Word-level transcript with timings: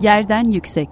Yerden 0.00 0.44
Yüksek. 0.44 0.88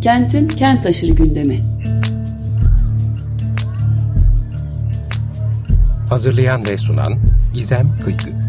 Kentin 0.00 0.48
kent 0.48 0.86
aşırı 0.86 1.12
gündemi. 1.12 1.60
Hazırlayan 6.08 6.66
ve 6.66 6.78
sunan 6.78 7.18
Gizem 7.54 8.00
Kıykı 8.04 8.41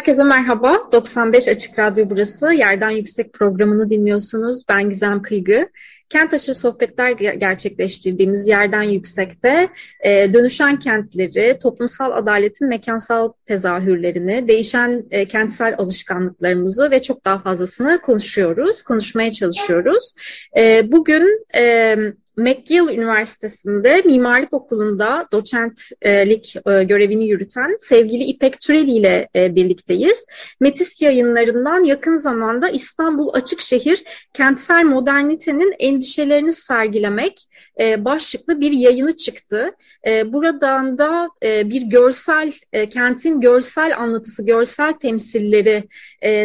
Herkese 0.00 0.24
merhaba. 0.24 0.78
95 0.92 1.48
Açık 1.48 1.78
Radyo 1.78 2.10
burası. 2.10 2.52
Yerden 2.52 2.90
Yüksek 2.90 3.32
programını 3.32 3.88
dinliyorsunuz. 3.88 4.62
Ben 4.68 4.90
Gizem 4.90 5.22
Kıygı. 5.22 5.68
Kent 6.08 6.34
aşırı 6.34 6.54
sohbetler 6.54 7.10
gerçekleştirdiğimiz 7.10 8.46
Yerden 8.46 8.82
Yüksek'te 8.82 9.68
e, 10.00 10.32
dönüşen 10.32 10.78
kentleri, 10.78 11.58
toplumsal 11.62 12.12
adaletin 12.12 12.68
mekansal 12.68 13.32
tezahürlerini, 13.46 14.48
değişen 14.48 15.04
e, 15.10 15.28
kentsel 15.28 15.74
alışkanlıklarımızı 15.78 16.90
ve 16.90 17.02
çok 17.02 17.24
daha 17.24 17.38
fazlasını 17.38 18.00
konuşuyoruz, 18.00 18.82
konuşmaya 18.82 19.30
çalışıyoruz. 19.30 20.14
E, 20.56 20.92
bugün 20.92 21.46
e, 21.58 21.96
McGill 22.36 22.88
Üniversitesi'nde 22.88 24.02
Mimarlık 24.04 24.52
Okulu'nda 24.52 25.28
doçentlik 25.32 26.56
e, 26.66 26.84
görevini 26.84 27.28
yürüten 27.28 27.76
sevgili 27.78 28.24
İpek 28.24 28.60
Türeli 28.60 28.90
ile 28.90 29.28
e, 29.36 29.54
birlikteyiz. 29.54 30.26
Metis 30.60 31.02
yayınlarından 31.02 31.84
yakın 31.84 32.14
zamanda 32.14 32.68
İstanbul 32.68 33.28
Açıkşehir 33.32 34.04
Kentsel 34.34 34.84
Modernitenin 34.84 35.74
Endişelerini 35.78 36.52
Sergilemek 36.52 37.42
e, 37.80 38.04
başlıklı 38.04 38.60
bir 38.60 38.72
yayını 38.72 39.16
çıktı. 39.16 39.70
Buradan 40.06 40.98
da 40.98 41.28
bir 41.42 41.82
görsel, 41.82 42.52
kentin 42.90 43.40
görsel 43.40 43.98
anlatısı, 43.98 44.46
görsel 44.46 44.92
temsilleri, 44.92 45.88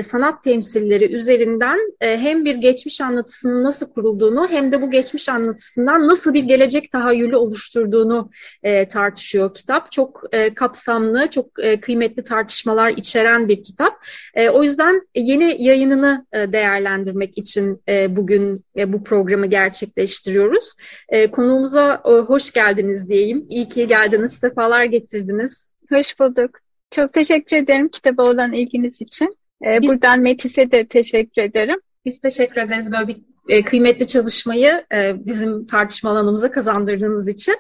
sanat 0.03 0.43
temsilleri 0.43 1.13
üzerinden 1.13 1.79
hem 1.99 2.45
bir 2.45 2.55
geçmiş 2.55 3.01
anlatısının 3.01 3.63
nasıl 3.63 3.93
kurulduğunu 3.93 4.47
hem 4.49 4.71
de 4.71 4.81
bu 4.81 4.91
geçmiş 4.91 5.29
anlatısının 5.29 5.74
açısından 5.75 6.07
nasıl 6.07 6.33
bir 6.33 6.43
gelecek 6.43 6.91
tahayyülü 6.91 7.35
oluşturduğunu 7.35 8.29
e, 8.63 8.87
tartışıyor 8.87 9.53
kitap. 9.53 9.91
Çok 9.91 10.23
e, 10.31 10.53
kapsamlı, 10.53 11.27
çok 11.29 11.45
e, 11.59 11.79
kıymetli 11.79 12.23
tartışmalar 12.23 12.89
içeren 12.89 13.47
bir 13.47 13.63
kitap. 13.63 13.93
E, 14.35 14.49
o 14.49 14.63
yüzden 14.63 15.01
yeni 15.15 15.63
yayınını 15.63 16.25
e, 16.33 16.53
değerlendirmek 16.53 17.37
için 17.37 17.81
e, 17.89 18.15
bugün 18.15 18.65
e, 18.77 18.93
bu 18.93 19.03
programı 19.03 19.45
gerçekleştiriyoruz. 19.45 20.73
E, 21.09 21.31
konuğumuza 21.31 22.01
e, 22.05 22.09
hoş 22.09 22.51
geldiniz 22.51 23.09
diyeyim. 23.09 23.45
İyi 23.49 23.69
ki 23.69 23.87
geldiniz, 23.87 24.33
sefalar 24.33 24.85
getirdiniz. 24.85 25.75
Hoş 25.89 26.19
bulduk. 26.19 26.51
Çok 26.91 27.13
teşekkür 27.13 27.57
ederim 27.57 27.89
kitaba 27.89 28.23
olan 28.23 28.53
ilginiz 28.53 29.01
için. 29.01 29.29
Biz, 29.61 29.89
buradan 29.89 30.19
Metis'e 30.19 30.71
de 30.71 30.85
teşekkür 30.87 31.41
ederim. 31.41 31.79
Biz 32.05 32.19
teşekkür 32.19 32.61
ederiz 32.61 32.91
böyle 32.91 33.07
bir 33.07 33.34
e, 33.49 33.63
kıymetli 33.63 34.07
çalışmayı 34.07 34.85
e, 34.93 35.25
bizim 35.25 35.65
tartışma 35.65 36.09
alanımıza 36.09 36.51
kazandırdığınız 36.51 37.27
için. 37.27 37.55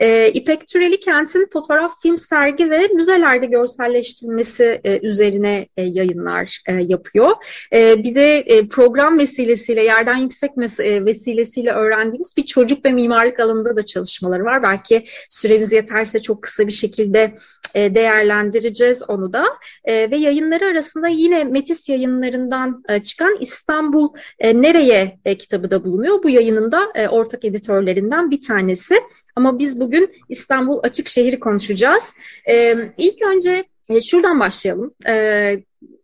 E, 0.00 0.28
İpek 0.32 0.66
Türeli 0.66 1.00
Kent'in 1.00 1.48
fotoğraf, 1.52 1.92
film, 2.02 2.18
sergi 2.18 2.70
ve 2.70 2.88
müzelerde 2.88 3.46
görselleştirilmesi 3.46 4.80
üzerine 5.02 5.68
yayınlar 5.76 6.62
yapıyor. 6.68 7.30
Bir 7.72 8.14
de 8.14 8.44
program 8.70 9.18
vesilesiyle, 9.18 9.84
yerden 9.84 10.16
yüksek 10.16 10.50
mes- 10.50 11.06
vesilesiyle 11.06 11.72
öğrendiğimiz 11.72 12.36
bir 12.36 12.46
çocuk 12.46 12.84
ve 12.84 12.90
mimarlık 12.90 13.40
alanında 13.40 13.76
da 13.76 13.86
çalışmaları 13.86 14.44
var. 14.44 14.62
Belki 14.62 15.04
süremiz 15.28 15.72
yeterse 15.72 16.22
çok 16.22 16.42
kısa 16.42 16.66
bir 16.66 16.72
şekilde 16.72 17.34
e, 17.74 17.94
değerlendireceğiz 17.94 19.02
onu 19.08 19.32
da. 19.32 19.44
E, 19.84 20.10
ve 20.10 20.16
yayınları 20.16 20.64
arasında 20.64 21.08
yine 21.08 21.44
Metis 21.44 21.88
yayınlarından 21.88 22.82
e, 22.88 23.02
çıkan 23.02 23.36
İstanbul 23.40 24.08
Nereye 24.40 25.18
kitabı 25.38 25.70
da 25.70 25.84
bulunuyor. 25.84 26.22
Bu 26.22 26.30
yayının 26.30 26.72
da 26.72 27.08
ortak 27.10 27.44
editörlerinden 27.44 28.30
bir 28.30 28.40
tanesi. 28.40 28.94
Ama 29.36 29.58
biz 29.58 29.80
bugün 29.80 30.10
İstanbul 30.28 30.78
Açık 30.82 31.08
Şehri 31.08 31.40
konuşacağız. 31.40 32.14
E, 32.48 32.76
ilk 32.98 33.22
önce 33.22 33.64
şuradan 34.02 34.40
başlayalım. 34.40 34.94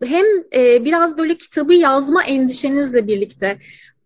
Hem 0.05 0.27
biraz 0.85 1.19
böyle 1.19 1.37
kitabı 1.37 1.75
yazma 1.75 2.25
endişenizle 2.25 3.07
birlikte 3.07 3.59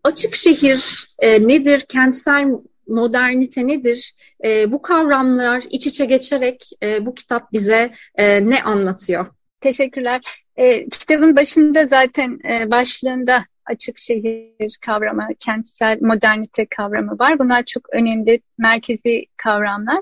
açık 0.04 0.34
şehir 0.34 1.08
e, 1.18 1.48
nedir, 1.48 1.80
kentsel 1.80 2.48
modernite 2.90 3.66
nedir? 3.66 4.14
E, 4.44 4.72
bu 4.72 4.82
kavramlar 4.82 5.62
iç 5.70 5.86
içe 5.86 6.04
geçerek 6.04 6.70
e, 6.82 7.06
bu 7.06 7.14
kitap 7.14 7.52
bize 7.52 7.92
e, 8.14 8.50
ne 8.50 8.62
anlatıyor? 8.62 9.26
Teşekkürler. 9.60 10.20
E, 10.56 10.88
kitabın 10.88 11.36
başında 11.36 11.86
zaten 11.86 12.38
e, 12.50 12.70
başlığında 12.70 13.44
açık 13.66 13.98
şehir 13.98 14.78
kavramı, 14.86 15.28
kentsel 15.40 15.98
modernite 16.00 16.66
kavramı 16.66 17.18
var. 17.18 17.38
Bunlar 17.38 17.62
çok 17.62 17.94
önemli 17.94 18.40
merkezi 18.58 19.26
kavramlar. 19.36 20.00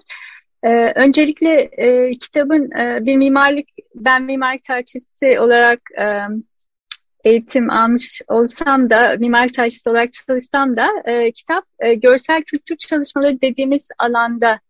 Ee, 0.63 0.93
öncelikle 0.95 1.61
e, 1.61 2.11
kitabın 2.11 2.79
e, 2.79 3.07
bir 3.07 3.17
mimarlık, 3.17 3.69
ben 3.95 4.23
mimarlık 4.23 4.65
tarihçisi 4.65 5.41
olarak 5.41 5.81
e, 5.99 6.05
eğitim 7.25 7.71
almış 7.71 8.23
olsam 8.29 8.91
da, 8.91 9.17
mimarlık 9.19 9.55
tarihçisi 9.55 9.91
olarak 9.91 10.13
çalışsam 10.13 10.77
da 10.77 10.89
e, 11.05 11.33
kitap 11.33 11.65
e, 11.81 11.95
görsel 11.95 12.43
kültür 12.43 12.77
çalışmaları 12.77 13.41
dediğimiz 13.41 13.89
alanda 13.99 14.61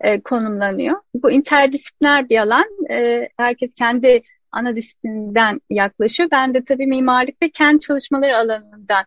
e, 0.00 0.20
konumlanıyor. 0.20 0.96
Bu 1.14 1.30
interdisipliner 1.30 2.28
bir 2.28 2.38
alan. 2.38 2.64
E, 2.90 3.28
herkes 3.36 3.74
kendi 3.74 4.22
ana 4.52 4.76
disiplinden 4.76 5.60
yaklaşıyor. 5.70 6.28
Ben 6.32 6.54
de 6.54 6.64
tabii 6.64 6.86
mimarlık 6.86 7.42
ve 7.42 7.48
kent 7.48 7.82
çalışmaları 7.82 8.36
alanından 8.36 9.04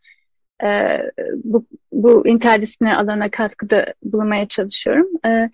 e, 0.63 0.99
bu, 1.43 1.65
bu 1.91 2.27
interdisipliner 2.27 2.95
alana 2.95 3.29
katkıda 3.31 3.93
bulunmaya 4.03 4.47
çalışıyorum. 4.47 5.07
E, 5.25 5.49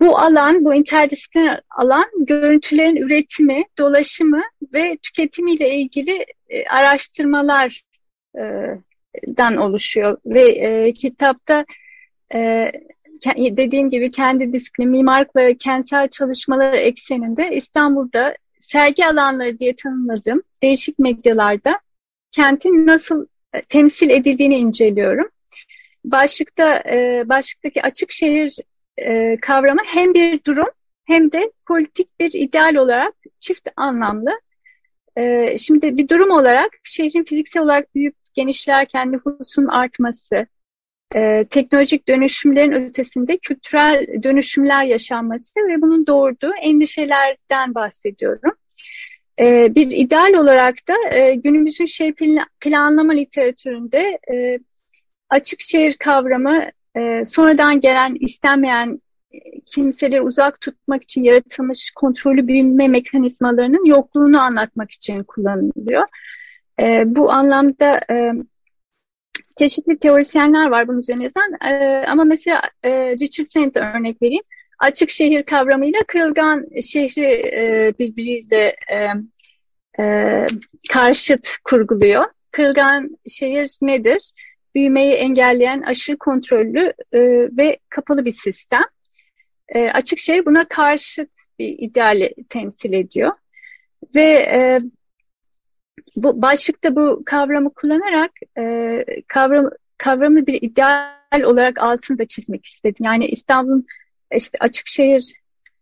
bu 0.00 0.18
alan, 0.18 0.64
bu 0.64 0.74
interdisipliner 0.74 1.60
alan 1.70 2.04
görüntülerin 2.26 2.96
üretimi, 2.96 3.64
dolaşımı 3.78 4.42
ve 4.74 4.96
tüketimiyle 5.02 5.74
ilgili 5.74 6.26
e, 6.48 6.66
araştırmalardan 6.66 9.56
oluşuyor. 9.56 10.18
Ve 10.26 10.48
e, 10.48 10.92
kitapta 10.92 11.64
e, 12.34 12.72
dediğim 13.36 13.90
gibi 13.90 14.10
kendi 14.10 14.52
disiplin, 14.52 14.88
mimarlık 14.88 15.36
ve 15.36 15.56
kentsel 15.56 16.08
çalışmalar 16.08 16.72
ekseninde 16.72 17.56
İstanbul'da 17.56 18.36
sergi 18.60 19.06
alanları 19.06 19.58
diye 19.58 19.76
tanımladığım 19.76 20.42
değişik 20.62 20.98
medyalarda 20.98 21.78
kentin 22.32 22.86
nasıl 22.86 23.26
e, 23.52 23.60
temsil 23.60 24.10
edildiğini 24.10 24.56
inceliyorum. 24.56 25.28
Başlıkta 26.04 26.78
e, 26.78 27.22
başlıktaki 27.28 27.82
açık 27.82 28.12
şehir 28.12 28.56
e, 28.98 29.36
kavramı 29.42 29.80
hem 29.86 30.14
bir 30.14 30.44
durum 30.44 30.68
hem 31.04 31.32
de 31.32 31.52
politik 31.68 32.20
bir 32.20 32.32
ideal 32.32 32.74
olarak 32.74 33.14
çift 33.40 33.68
anlamlı. 33.76 34.40
E, 35.16 35.58
şimdi 35.58 35.96
bir 35.96 36.08
durum 36.08 36.30
olarak 36.30 36.70
şehrin 36.84 37.24
fiziksel 37.24 37.62
olarak 37.62 37.94
büyüyüp 37.94 38.14
genişlerken 38.34 39.12
nüfusun 39.12 39.66
artması, 39.66 40.46
e, 41.14 41.44
teknolojik 41.50 42.08
dönüşümlerin 42.08 42.72
ötesinde 42.72 43.36
kültürel 43.36 44.22
dönüşümler 44.22 44.84
yaşanması 44.84 45.60
ve 45.68 45.82
bunun 45.82 46.06
doğurduğu 46.06 46.52
endişelerden 46.62 47.74
bahsediyorum. 47.74 48.52
E, 49.40 49.74
bir 49.74 49.90
ideal 49.90 50.34
olarak 50.34 50.74
da 50.88 51.16
e, 51.16 51.34
günümüzün 51.34 51.84
şehir 51.84 52.14
planlama 52.60 53.12
literatüründe 53.12 54.18
e, 54.32 54.58
açık 55.30 55.60
şehir 55.60 55.92
kavramı 55.92 56.70
e, 56.96 57.24
sonradan 57.24 57.80
gelen 57.80 58.16
istenmeyen 58.20 59.02
e, 59.32 59.60
kimseleri 59.66 60.22
uzak 60.22 60.60
tutmak 60.60 61.02
için 61.02 61.24
yaratılmış 61.24 61.90
kontrollü 61.90 62.46
büyüme 62.48 62.88
mekanizmalarının 62.88 63.84
yokluğunu 63.84 64.40
anlatmak 64.40 64.90
için 64.90 65.22
kullanılıyor. 65.22 66.04
E, 66.80 67.02
bu 67.06 67.32
anlamda 67.32 68.00
e, 68.10 68.32
çeşitli 69.58 69.98
teorisyenler 69.98 70.68
var 70.68 70.88
bunun 70.88 70.98
üzerine 70.98 71.24
yazan 71.24 71.52
e, 71.72 72.04
ama 72.06 72.24
mesela 72.24 72.62
e, 72.82 72.90
Richard 73.16 73.46
Sennett 73.46 73.76
örnek 73.76 74.22
vereyim. 74.22 74.42
Açık 74.78 75.10
şehir 75.10 75.42
kavramıyla 75.42 76.00
kırılgan 76.08 76.66
şehri 76.80 77.26
e, 77.56 77.94
birbiriyle 77.98 78.76
e, 78.92 79.08
e, 80.02 80.46
karşıt 80.92 81.48
kurguluyor. 81.64 82.24
Kırılgan 82.50 83.18
şehir 83.28 83.70
nedir? 83.82 84.30
Büyümeyi 84.74 85.12
engelleyen 85.12 85.82
aşırı 85.82 86.16
kontrollü 86.18 86.92
e, 87.12 87.20
ve 87.56 87.78
kapalı 87.88 88.24
bir 88.24 88.32
sistem. 88.32 88.84
E, 89.68 89.90
açık 89.90 90.18
şehir 90.18 90.46
buna 90.46 90.68
karşıt 90.68 91.30
bir 91.58 91.78
ideali 91.78 92.34
temsil 92.48 92.92
ediyor. 92.92 93.32
Ve 94.14 94.30
e, 94.32 94.80
bu 96.16 96.42
başlıkta 96.42 96.96
bu 96.96 97.22
kavramı 97.26 97.74
kullanarak 97.74 98.30
e, 98.58 99.04
kavram, 99.28 99.70
kavramı 99.98 100.46
bir 100.46 100.62
ideal 100.62 101.42
olarak 101.44 101.82
altında 101.82 102.26
çizmek 102.26 102.66
istedim. 102.66 103.06
Yani 103.06 103.26
İstanbul'un 103.26 103.86
işte 104.34 104.58
açık 104.60 104.86
şehir 104.86 105.34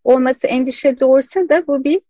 olması 0.05 0.47
endişe 0.47 1.01
doğursa 1.01 1.49
da 1.49 1.67
bu 1.67 1.85
bir 1.85 2.01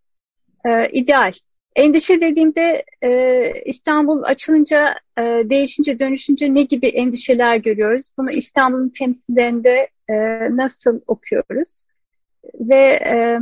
e, 0.65 0.89
ideal. 0.89 1.33
Endişe 1.75 2.21
dediğimde 2.21 2.85
e, 3.03 3.51
İstanbul 3.65 4.23
açılınca, 4.23 4.95
e, 5.17 5.21
değişince, 5.23 5.99
dönüşünce 5.99 6.53
ne 6.53 6.63
gibi 6.63 6.87
endişeler 6.87 7.55
görüyoruz? 7.55 8.09
Bunu 8.17 8.31
İstanbul'un 8.31 8.89
temsillerinde 8.89 9.89
e, 10.09 10.15
nasıl 10.57 11.01
okuyoruz? 11.07 11.85
Ve 12.59 12.99
e, 13.05 13.39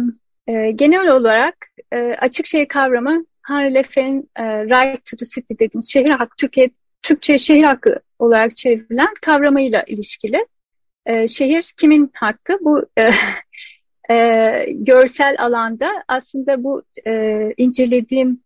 e, 0.48 0.72
genel 0.72 1.12
olarak 1.12 1.56
e, 1.92 1.98
açık 1.98 2.46
şehir 2.46 2.68
kavramı 2.68 3.26
Henry 3.48 3.74
Lefebvre'in 3.74 4.30
e, 4.36 4.44
Right 4.66 5.06
to 5.06 5.18
the 5.18 5.26
City 5.26 5.54
dediğimiz 5.54 5.92
şehir 5.92 6.10
hakkı, 6.10 6.36
Türkiye, 6.38 6.70
Türkçe 7.02 7.38
şehir 7.38 7.64
hakkı 7.64 8.00
olarak 8.20 8.56
çevrilen 8.56 9.14
kavramıyla 9.22 9.84
ilişkili. 9.88 10.48
E, 11.06 11.28
şehir 11.28 11.74
kimin 11.80 12.12
hakkı? 12.14 12.58
Bu 12.62 12.86
e, 13.00 13.10
e, 14.12 14.66
görsel 14.72 15.36
alanda 15.40 15.90
aslında 16.08 16.64
bu 16.64 16.84
e, 17.08 17.40
incelediğim 17.58 18.42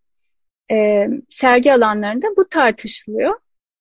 e, 0.72 1.08
sergi 1.30 1.74
alanlarında 1.74 2.28
bu 2.38 2.50
tartışılıyor. 2.50 3.34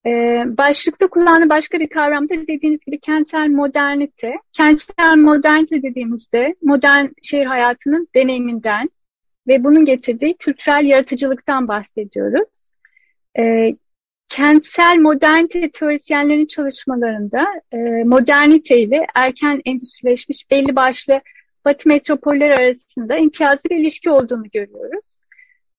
E, 0.07 0.11
başlıkta 0.47 1.07
kullanılan 1.07 1.49
başka 1.49 1.81
bir 1.81 1.89
kavram 1.89 2.29
da 2.29 2.35
dediğiniz 2.49 2.85
gibi 2.85 3.01
kentsel 3.01 3.49
modernite. 3.49 4.33
Kentsel 4.53 5.17
modernite 5.17 5.83
dediğimizde 5.83 6.55
modern 6.63 7.07
şehir 7.23 7.47
hayatının 7.47 8.09
deneyiminden 8.15 8.91
ve 9.49 9.65
bunun 9.65 9.85
getirdiği 9.85 10.37
kültürel 10.37 10.85
yaratıcılıktan 10.85 11.69
bahsediyoruz. 11.69 12.71
E, 13.39 13.75
kentsel 14.29 14.97
modernite 14.99 15.71
teorisyenlerin 15.71 16.47
çalışmalarında 16.47 17.47
e, 17.73 17.79
modernite 18.05 18.79
ile 18.79 19.07
erken 19.15 19.63
endüstrileşmiş 19.65 20.51
belli 20.51 20.77
başlı 20.77 21.21
Batı 21.65 21.89
metropoller 21.89 22.51
arasında 22.51 23.17
imtiyazlı 23.17 23.71
bir 23.71 23.77
ilişki 23.77 24.11
olduğunu 24.11 24.45
görüyoruz. 24.53 25.17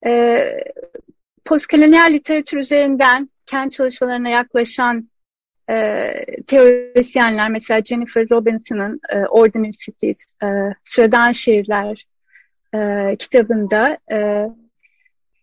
E, 0.06 0.40
postkolonyal 1.46 2.14
literatür 2.14 2.58
üzerinden 2.58 3.30
kent 3.46 3.72
çalışmalarına 3.72 4.30
yaklaşan 4.30 5.10
e, 5.70 6.12
teorisyenler 6.48 7.50
mesela 7.50 7.82
Jennifer 7.82 8.26
Robinson'ın 8.32 9.00
e, 9.10 9.18
Ordinary 9.18 9.72
Cities, 9.72 10.36
e, 10.44 10.48
Sıradan 10.84 11.32
Şehirler 11.32 12.06
e, 12.76 13.16
kitabında 13.16 13.98
e, 14.12 14.48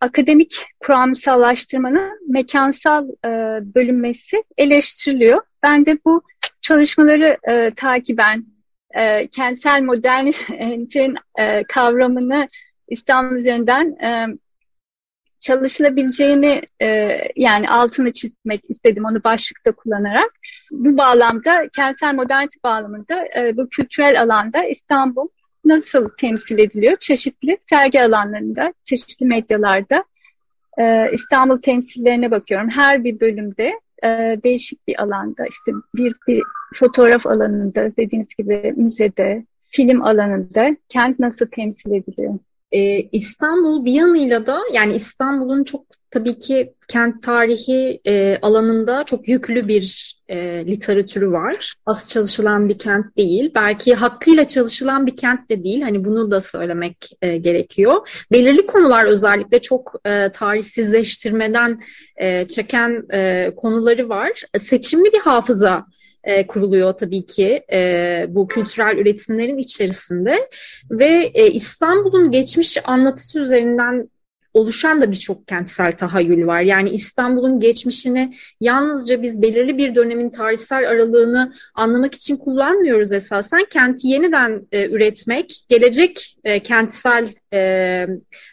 akademik 0.01 0.67
kuramsallaştırmanın 0.81 2.21
mekansal 2.29 3.09
e, 3.09 3.29
bölünmesi 3.75 4.45
eleştiriliyor. 4.59 5.43
Ben 5.63 5.87
de 5.87 5.99
bu 6.05 6.23
çalışmaları 6.61 7.39
e, 7.49 7.71
takiben 7.71 8.52
e, 8.95 9.27
kentsel 9.27 9.83
modernitenin 9.83 11.17
e, 11.39 11.65
kavramını 11.65 12.49
İstanbul 12.89 13.37
üzerinden 13.37 13.87
e, 14.05 14.27
çalışılabileceğini 15.41 16.63
e, 16.83 17.19
yani 17.37 17.71
altını 17.71 18.13
çizmek 18.13 18.63
istedim 18.69 19.05
onu 19.05 19.25
başlıkta 19.25 19.73
kullanarak. 19.73 20.31
Bu 20.71 20.97
bağlamda 20.99 21.69
kentsel 21.69 22.15
modernite 22.15 22.59
bağlamında 22.65 23.29
e, 23.37 23.57
bu 23.57 23.69
kültürel 23.69 24.23
alanda 24.23 24.65
İstanbul 24.65 25.29
nasıl 25.65 26.09
temsil 26.09 26.59
ediliyor? 26.59 26.97
Çeşitli 26.97 27.59
sergi 27.61 28.03
alanlarında, 28.03 28.75
çeşitli 28.85 29.27
medyalarda 29.27 30.05
e, 30.79 31.11
İstanbul 31.13 31.59
temsillerine 31.59 32.31
bakıyorum. 32.31 32.69
Her 32.71 33.05
bir 33.05 33.21
bölümde 33.21 33.81
e, 34.05 34.41
değişik 34.45 34.89
bir 34.89 35.03
alanda 35.03 35.47
işte 35.47 35.73
bir, 35.95 36.15
bir 36.29 36.43
fotoğraf 36.75 37.27
alanında 37.27 37.97
dediğiniz 37.97 38.35
gibi 38.39 38.75
müzede, 38.77 39.47
film 39.65 40.03
alanında 40.03 40.77
kent 40.89 41.19
nasıl 41.19 41.47
temsil 41.47 41.93
ediliyor? 41.93 42.39
Ee, 42.73 43.09
İstanbul 43.13 43.85
bir 43.85 43.93
yanıyla 43.93 44.47
da 44.47 44.59
yani 44.73 44.95
İstanbul'un 44.95 45.65
çok 45.65 45.87
tabii 46.13 46.39
ki 46.39 46.75
kent 46.89 47.23
tarihi 47.23 48.01
e, 48.07 48.39
alanında 48.43 49.05
çok 49.05 49.29
yüklü 49.29 49.69
bir 49.69 50.17
e, 50.29 50.67
literatürü 50.67 51.33
var. 51.33 51.75
Az 51.87 52.11
çalışılan 52.11 52.69
bir 52.69 52.79
kent 52.79 53.17
değil. 53.17 53.51
Belki 53.55 53.95
hakkıyla 53.95 54.47
çalışılan 54.47 55.07
bir 55.07 55.17
kent 55.17 55.51
de 55.51 55.65
değil. 55.65 55.83
Hani 55.83 56.05
bunu 56.05 56.31
da 56.31 56.41
söylemek 56.41 56.97
e, 57.23 57.37
gerekiyor. 57.37 58.25
Belirli 58.33 58.67
konular 58.67 59.05
özellikle 59.07 59.59
çok 59.61 59.95
e, 60.05 60.33
tarihsizleştirmeden 60.33 61.81
e, 62.17 62.47
çeken 62.47 63.13
e, 63.13 63.51
konuları 63.57 64.09
var. 64.09 64.43
Seçimli 64.59 65.13
bir 65.13 65.21
hafıza 65.21 65.87
e, 66.25 66.47
kuruluyor 66.47 66.93
tabii 66.93 67.27
ki 67.27 67.65
e, 67.73 68.27
bu 68.29 68.49
kültürel 68.49 68.97
üretimlerin 68.99 69.59
içerisinde 69.59 70.49
ve 70.91 71.31
e, 71.35 71.51
İstanbul'un 71.51 72.31
geçmiş 72.31 72.79
anlatısı 72.85 73.39
üzerinden 73.39 74.09
oluşan 74.55 75.03
da 75.03 75.11
birçok 75.11 75.49
kentsel 75.49 75.93
tahayyül 75.93 76.47
var. 76.47 76.61
Yani 76.61 76.91
İstanbul'un 76.91 77.61
geçmişini 77.61 78.35
yalnızca 78.61 79.23
biz 79.23 79.43
belirli 79.43 79.79
bir 79.79 79.95
dönemin 79.95 80.31
tarihsel 80.31 80.89
aralığını 80.89 81.53
anlamak 81.75 82.15
için 82.15 82.37
kullanmıyoruz 82.37 83.13
esasen. 83.13 83.65
Kenti 83.71 84.09
yeniden 84.09 84.67
e, 84.73 84.89
üretmek, 84.89 85.65
gelecek 85.69 86.37
e, 86.45 86.61
kentsel 86.61 87.29
e, 87.53 88.07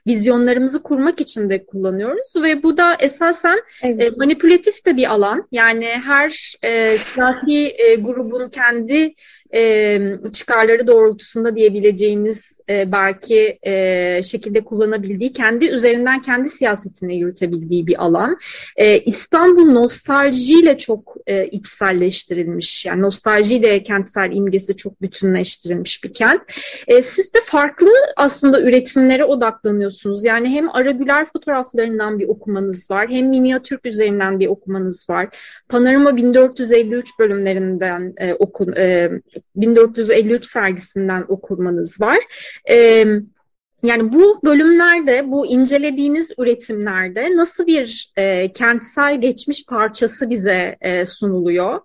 vizyonlarımızı 0.08 0.84
kurmak 0.84 1.22
için 1.22 1.50
de 1.50 1.66
kullanıyoruz 1.66 2.34
ve 2.44 2.64
bu 2.64 2.78
da 2.78 2.96
esasen 3.00 3.58
evet. 3.84 4.14
e, 4.14 4.16
manipülatif 4.18 4.86
de 4.86 4.98
bir 4.98 5.12
alan. 5.12 5.48
Yani 5.52 5.86
her 5.86 6.56
e, 6.62 6.98
siyasi 6.98 7.76
e, 7.78 7.96
grubun 7.96 8.50
kendi 8.50 9.14
e, 9.56 10.00
çıkarları 10.34 10.88
doğrultusunda 10.88 11.56
diyebileceğimiz 11.56 12.60
e, 12.70 12.92
belki 12.92 13.60
e, 13.64 14.24
şekilde 14.24 14.64
kullanabildiği, 14.64 15.34
kendi 15.34 15.66
üzerinden 15.66 16.22
kendi 16.22 16.50
siyasetini 16.50 17.18
yürütebildiği 17.18 17.88
bir 17.88 18.04
alan. 18.04 18.38
E, 18.76 19.00
İstanbul 19.00 19.66
nostaljiyle 19.66 20.78
çok 20.78 21.16
e, 21.28 21.46
içselleştirilmiş, 21.48 22.86
yani 22.86 23.02
nostaljiyle 23.02 23.84
kentsel 23.84 24.32
imgesi 24.32 24.76
çok 24.76 25.02
bütünleştirilmiş 25.02 26.04
bir 26.04 26.14
kent. 26.14 26.44
E, 26.88 27.02
siz 27.02 27.34
de 27.34 27.40
farklı 27.46 27.90
aslında 28.18 28.62
üretimlere 28.62 29.24
odaklanıyorsunuz. 29.24 30.26
Yani 30.26 30.50
hem 30.50 30.76
Ara 30.76 30.92
Güler 30.92 31.26
fotoğraflarından 31.26 32.20
bir 32.20 32.28
okumanız 32.28 32.92
var, 32.92 33.10
hem 33.10 33.30
Minyatürk 33.30 33.86
üzerinden 33.86 34.40
bir 34.40 34.48
okumanız 34.48 35.10
var. 35.10 35.30
Panorama 35.70 36.18
1453 36.18 37.20
bölümlerinden 37.20 38.14
e, 38.18 38.34
okun, 38.34 38.74
e, 38.78 39.10
1453 39.56 40.46
sergisinden 40.46 41.26
okurmanız 41.28 42.02
var. 42.02 42.18
E, 42.72 43.06
yani 43.84 44.14
bu 44.14 44.40
bölümlerde, 44.44 45.32
bu 45.32 45.46
incelediğiniz 45.48 46.32
üretimlerde 46.38 47.36
nasıl 47.36 47.68
bir 47.68 48.12
e, 48.16 48.54
kentsel 48.54 49.22
geçmiş 49.22 49.66
parçası 49.66 50.30
bize 50.30 50.78
e, 50.82 51.06
sunuluyor? 51.06 51.80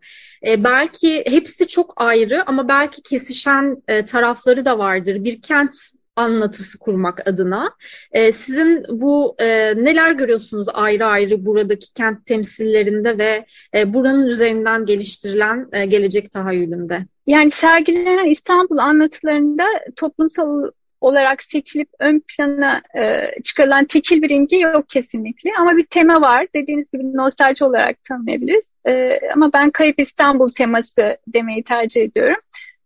E, 0.47 0.65
belki 0.65 1.25
hepsi 1.27 1.67
çok 1.67 1.93
ayrı 1.97 2.45
ama 2.47 2.69
belki 2.69 3.03
kesişen 3.03 3.83
e, 3.89 4.05
tarafları 4.05 4.65
da 4.65 4.79
vardır. 4.79 5.25
Bir 5.25 5.43
kent 5.43 5.75
anlatısı 6.17 6.79
kurmak 6.79 7.29
adına. 7.29 7.71
E, 8.13 8.33
sizin 8.33 8.85
bu 8.89 9.35
e, 9.39 9.47
neler 9.85 10.13
görüyorsunuz 10.13 10.67
ayrı 10.73 11.07
ayrı 11.07 11.47
buradaki 11.47 11.95
kent 11.95 12.27
temsillerinde 12.27 13.19
ve 13.19 13.47
e, 13.75 13.95
buranın 13.95 14.27
üzerinden 14.27 14.85
geliştirilen 14.85 15.69
e, 15.73 15.87
gelecek 15.87 16.31
tahayyülünde? 16.31 17.07
Yani 17.27 17.51
sergilenen 17.51 18.25
İstanbul 18.25 18.79
anlatılarında 18.79 19.65
toplumsal 19.97 20.71
olarak 21.01 21.43
seçilip 21.43 21.89
ön 21.99 22.23
plana 22.29 22.83
e, 22.97 23.31
çıkarılan 23.45 23.85
tekil 23.85 24.23
bir 24.23 24.31
imge 24.31 24.57
yok 24.57 24.89
kesinlikle. 24.89 25.51
Ama 25.59 25.77
bir 25.77 25.87
tema 25.87 26.21
var. 26.21 26.47
Dediğiniz 26.55 26.91
gibi 26.91 27.17
nostalji 27.17 27.65
olarak 27.65 28.05
tanımlayabiliriz. 28.05 28.73
E, 28.87 29.21
ama 29.35 29.53
ben 29.53 29.71
Kayıp 29.71 30.01
İstanbul 30.01 30.51
teması 30.53 31.17
demeyi 31.29 31.65
tercih 31.65 32.03
ediyorum. 32.03 32.37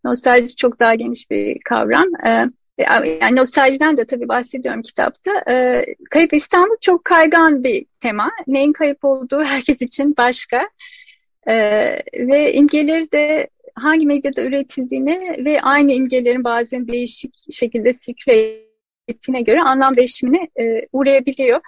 Nostalji 0.04 0.56
çok 0.56 0.80
daha 0.80 0.94
geniş 0.94 1.30
bir 1.30 1.58
kavram. 1.64 2.26
E, 2.26 2.46
yani 3.20 3.36
nostaljiden 3.36 3.96
de 3.96 4.04
tabii 4.04 4.28
bahsediyorum 4.28 4.82
kitapta. 4.82 5.32
E, 5.50 5.84
Kayıp 6.10 6.32
İstanbul 6.32 6.76
çok 6.80 7.04
kaygan 7.04 7.64
bir 7.64 7.86
tema. 8.00 8.30
Neyin 8.46 8.72
kayıp 8.72 9.04
olduğu 9.04 9.44
herkes 9.44 9.82
için 9.82 10.16
başka. 10.16 10.68
E, 11.46 11.54
ve 12.14 12.52
imgeleri 12.52 13.12
de 13.12 13.48
hangi 13.74 14.06
medyada 14.06 14.42
üretildiğine 14.42 15.44
ve 15.44 15.60
aynı 15.60 15.92
imgelerin 15.92 16.44
bazen 16.44 16.88
değişik 16.88 17.34
şekilde 17.52 17.92
sirküle 17.92 18.68
ettiğine 19.08 19.42
göre 19.42 19.60
anlam 19.60 19.96
değişimine 19.96 20.48
e, 20.60 20.86
uğrayabiliyor. 20.92 21.60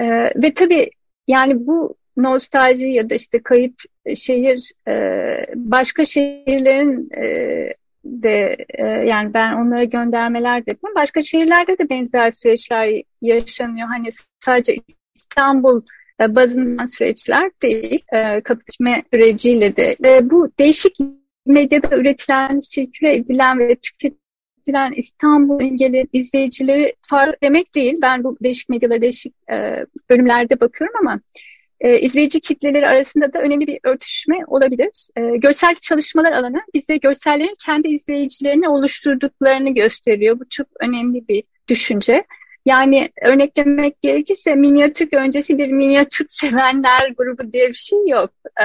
E, 0.00 0.06
ve 0.42 0.54
tabii 0.54 0.90
yani 1.28 1.66
bu 1.66 1.96
nostalji 2.16 2.86
ya 2.86 3.10
da 3.10 3.14
işte 3.14 3.42
kayıp 3.42 3.74
şehir 4.16 4.72
e, 4.88 4.94
başka 5.54 6.04
şehirlerin 6.04 7.10
e, 7.22 7.74
de 8.04 8.56
e, 8.68 8.84
yani 8.84 9.34
ben 9.34 9.52
onlara 9.52 9.84
göndermeler 9.84 10.66
de 10.66 10.70
yapıyorum. 10.70 10.96
Başka 10.96 11.22
şehirlerde 11.22 11.78
de 11.78 11.88
benzer 11.90 12.30
süreçler 12.30 13.02
yaşanıyor. 13.22 13.88
Hani 13.88 14.08
sadece 14.40 14.76
İstanbul 15.14 15.82
e, 16.20 16.34
bazından 16.34 16.86
süreçler 16.86 17.50
değil, 17.62 18.04
e, 18.12 18.40
kapitalizme 18.40 19.02
süreciyle 19.12 19.76
de. 19.76 19.96
Ve 20.04 20.30
bu 20.30 20.50
değişik 20.58 20.96
medyada 21.46 21.96
üretilen, 21.96 22.58
sirküle 22.58 23.14
edilen 23.14 23.58
ve 23.58 23.76
tüketilen 23.76 24.92
İstanbul 24.96 25.60
imgeli 25.60 26.06
izleyicileri 26.12 26.94
farklı 27.08 27.36
demek 27.42 27.74
değil. 27.74 27.98
Ben 28.02 28.24
bu 28.24 28.36
değişik 28.42 28.68
medyada 28.68 29.00
değişik 29.00 29.34
e, 29.52 29.84
bölümlerde 30.10 30.60
bakıyorum 30.60 30.96
ama 31.00 31.20
e, 31.80 32.00
izleyici 32.00 32.40
kitleleri 32.40 32.88
arasında 32.88 33.32
da 33.32 33.40
önemli 33.40 33.66
bir 33.66 33.78
örtüşme 33.84 34.36
olabilir. 34.46 35.08
E, 35.16 35.36
görsel 35.36 35.74
çalışmalar 35.74 36.32
alanı 36.32 36.60
bize 36.74 36.96
görsellerin 36.96 37.56
kendi 37.64 37.88
izleyicilerini 37.88 38.68
oluşturduklarını 38.68 39.74
gösteriyor. 39.74 40.40
Bu 40.40 40.48
çok 40.48 40.66
önemli 40.80 41.28
bir 41.28 41.44
düşünce. 41.68 42.24
Yani 42.66 43.08
örneklemek 43.22 44.02
gerekirse 44.02 44.54
minyatür 44.54 45.08
öncesi 45.12 45.58
bir 45.58 45.72
minyatür 45.72 46.26
sevenler 46.28 47.10
grubu 47.16 47.52
diye 47.52 47.68
bir 47.68 47.74
şey 47.74 47.98
yok. 48.06 48.30
E, 48.60 48.64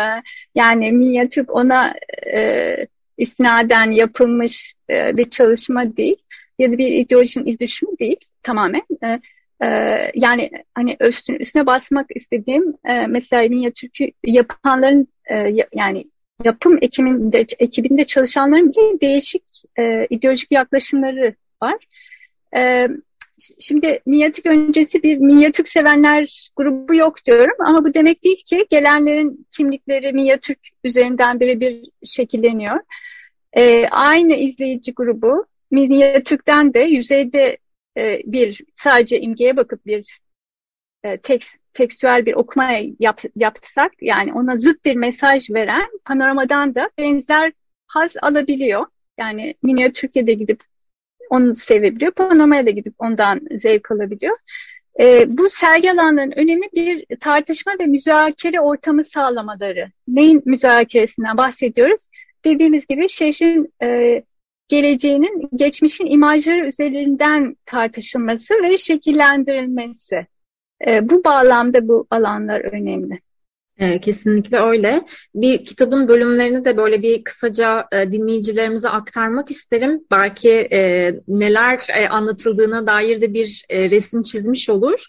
yani 0.56 0.92
minyatür 0.92 1.46
ona 1.48 1.94
e, 2.34 2.76
istinaden 3.18 3.92
yapılmış 3.92 4.74
e, 4.90 5.18
bir 5.18 5.30
çalışma 5.30 5.98
değil 5.98 6.18
ya 6.60 6.72
da 6.72 6.78
bir 6.78 6.92
ideolojinin 6.92 7.46
izdüşümü 7.46 8.00
değil 8.00 8.18
tamamen. 8.44 8.84
E, 9.04 9.20
ee, 9.64 10.12
yani 10.16 10.52
hani 10.76 10.98
üstüne, 11.00 11.38
üstüne 11.38 11.66
basmak 11.66 12.06
istediğim 12.16 12.74
e, 12.86 13.08
mesela 13.08 13.50
minyatürkü 13.50 14.12
yapanların 14.24 15.08
e, 15.26 15.36
yani 15.74 16.06
yapım 16.44 16.78
ekibinde, 16.82 17.46
ekibinde 17.60 18.04
çalışanların 18.04 18.72
bile 18.72 19.02
değişik 19.02 19.44
e, 19.80 20.08
ideolojik 20.10 20.52
yaklaşımları 20.52 21.36
var. 21.64 21.76
E, 22.58 22.88
şimdi 23.60 24.00
minyatürk 24.06 24.46
öncesi 24.46 25.04
bir 25.04 25.18
minyatürk 25.18 25.70
sevenler 25.70 26.50
grubu 26.56 26.96
yok 26.96 27.26
diyorum 27.26 27.56
ama 27.66 27.86
bu 27.86 27.94
demek 27.94 28.24
değil 28.24 28.44
ki 28.46 28.66
gelenlerin 28.70 29.48
kimlikleri 29.58 30.14
minyatürk 30.14 30.60
üzerinden 30.84 31.40
birebir 31.40 31.90
şekilleniyor. 32.04 32.80
E, 33.54 33.88
aynı 33.88 34.34
izleyici 34.34 34.94
grubu 34.94 35.46
minyatürkten 35.72 36.74
de 36.74 36.80
yüzeyde 36.80 37.58
e, 37.98 38.22
bir 38.26 38.62
sadece 38.74 39.20
imgeye 39.20 39.58
bakıp 39.58 39.86
bir 39.86 40.20
e, 41.04 41.18
tekst, 41.18 41.58
tekstüel 41.74 42.26
bir 42.26 42.34
okuma 42.34 42.72
yap, 43.00 43.22
yapsak 43.36 43.92
yani 44.02 44.34
ona 44.34 44.58
zıt 44.58 44.86
bir 44.86 44.96
mesaj 44.96 45.50
veren 45.50 45.90
panoramadan 46.06 46.76
da 46.76 46.90
benzer 46.98 47.52
haz 47.88 48.14
alabiliyor. 48.22 48.86
Yani 49.18 49.56
Minya 49.64 49.92
Türkiye'de 49.92 50.34
gidip 50.34 50.64
onu 51.30 51.56
sevebiliyor. 51.56 52.12
Panoramaya 52.12 52.66
da 52.66 52.70
gidip 52.70 52.94
ondan 52.98 53.42
zevk 53.52 53.92
alabiliyor. 53.92 54.38
E, 55.00 55.38
bu 55.38 55.50
sergi 55.50 55.92
alanlarının 55.92 56.34
önemi 56.36 56.66
bir 56.76 57.06
tartışma 57.20 57.74
ve 57.80 57.86
müzakere 57.86 58.62
ortamı 58.62 59.04
sağlamaları. 59.06 59.92
Neyin 60.08 60.42
müzakeresinden 60.46 61.38
bahsediyoruz? 61.38 62.08
Dediğimiz 62.46 62.88
gibi 62.88 63.10
şehrin 63.10 63.74
e, 63.84 64.24
geleceğinin 64.68 65.50
geçmişin 65.56 66.06
imajları 66.06 66.68
üzerinden 66.68 67.56
tartışılması 67.66 68.54
ve 68.64 68.78
şekillendirilmesi. 68.78 70.28
E, 70.88 71.10
bu 71.10 71.24
bağlamda 71.24 71.88
bu 71.88 72.08
alanlar 72.12 72.60
önemli. 72.60 73.20
E, 73.78 74.02
kesinlikle 74.02 74.60
öyle. 74.60 75.06
Bir 75.36 75.66
kitabın 75.66 76.08
bölümlerini 76.08 76.66
de 76.66 76.78
böyle 76.78 77.02
bir 77.02 77.24
kısaca 77.24 77.88
e, 77.92 78.12
dinleyicilerimize 78.12 78.90
aktarmak 78.90 79.52
isterim. 79.52 80.04
Belki 80.12 80.52
e, 80.52 81.12
neler 81.28 81.80
e, 81.98 82.10
anlatıldığına 82.10 82.88
dair 82.88 83.22
de 83.22 83.34
bir 83.34 83.66
resim 83.70 84.24
çizmiş 84.24 84.70
olur. 84.70 85.06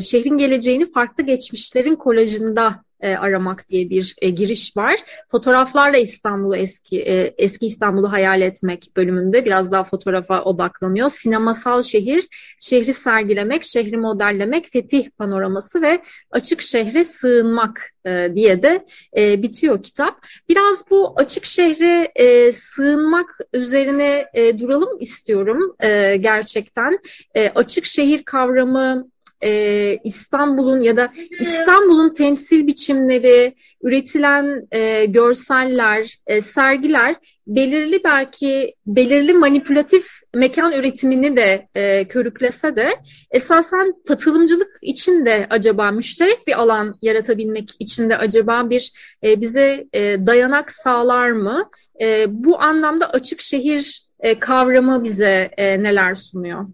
Şehrin 0.00 0.38
geleceğini 0.38 0.92
farklı 0.92 1.24
geçmişlerin 1.24 1.96
kolajında 1.96 2.84
e, 3.00 3.14
aramak 3.14 3.68
diye 3.68 3.90
bir 3.90 4.14
e, 4.18 4.30
giriş 4.30 4.76
var. 4.76 5.00
Fotoğraflarla 5.28 5.98
İstanbul'u 5.98 6.56
eski 6.56 7.00
e, 7.00 7.34
eski 7.38 7.66
İstanbul'u 7.66 8.12
hayal 8.12 8.42
etmek 8.42 8.92
bölümünde 8.96 9.44
biraz 9.44 9.72
daha 9.72 9.84
fotoğrafa 9.84 10.42
odaklanıyor. 10.42 11.10
Sinemasal 11.10 11.82
şehir, 11.82 12.28
şehri 12.60 12.92
sergilemek, 12.92 13.64
şehri 13.64 13.96
modellemek, 13.96 14.72
fetih 14.72 15.10
panoraması 15.18 15.82
ve 15.82 16.02
açık 16.30 16.62
şehre 16.62 17.04
sığınmak 17.04 17.90
e, 18.06 18.28
diye 18.34 18.62
de 18.62 18.84
e, 19.16 19.42
bitiyor 19.42 19.82
kitap. 19.82 20.26
Biraz 20.48 20.90
bu 20.90 21.14
açık 21.16 21.44
şehre 21.44 22.12
e, 22.14 22.52
sığınmak 22.52 23.38
üzerine 23.52 24.26
e, 24.34 24.58
duralım 24.58 24.98
istiyorum 25.00 25.76
e, 25.80 26.16
gerçekten. 26.16 26.98
E, 27.34 27.48
açık 27.48 27.84
şehir 27.84 28.22
kavramı 28.22 29.08
e, 29.42 29.96
İstanbul'un 30.04 30.80
ya 30.80 30.96
da 30.96 31.12
İstanbul'un 31.40 32.12
temsil 32.12 32.66
biçimleri, 32.66 33.54
üretilen 33.82 34.68
e, 34.72 35.04
görseller, 35.04 36.18
e, 36.26 36.40
sergiler 36.40 37.16
belirli 37.46 38.04
belki 38.04 38.74
belirli 38.86 39.34
manipülatif 39.34 40.06
mekan 40.34 40.72
üretimini 40.72 41.36
de 41.36 41.68
e, 41.74 42.08
körüklese 42.08 42.76
de 42.76 42.88
esasen 43.30 43.94
katılımcılık 44.08 44.78
için 44.82 45.26
de 45.26 45.46
acaba 45.50 45.90
müşterek 45.90 46.46
bir 46.46 46.60
alan 46.60 46.94
yaratabilmek 47.02 47.68
için 47.78 48.10
de 48.10 48.16
acaba 48.16 48.70
bir 48.70 48.92
e, 49.24 49.40
bize 49.40 49.86
e, 49.92 50.26
dayanak 50.26 50.72
sağlar 50.72 51.30
mı? 51.30 51.70
E, 52.00 52.26
bu 52.28 52.60
anlamda 52.60 53.10
açık 53.10 53.40
şehir 53.40 54.06
e, 54.20 54.38
kavramı 54.38 55.04
bize 55.04 55.50
e, 55.56 55.82
neler 55.82 56.14
sunuyor? 56.14 56.66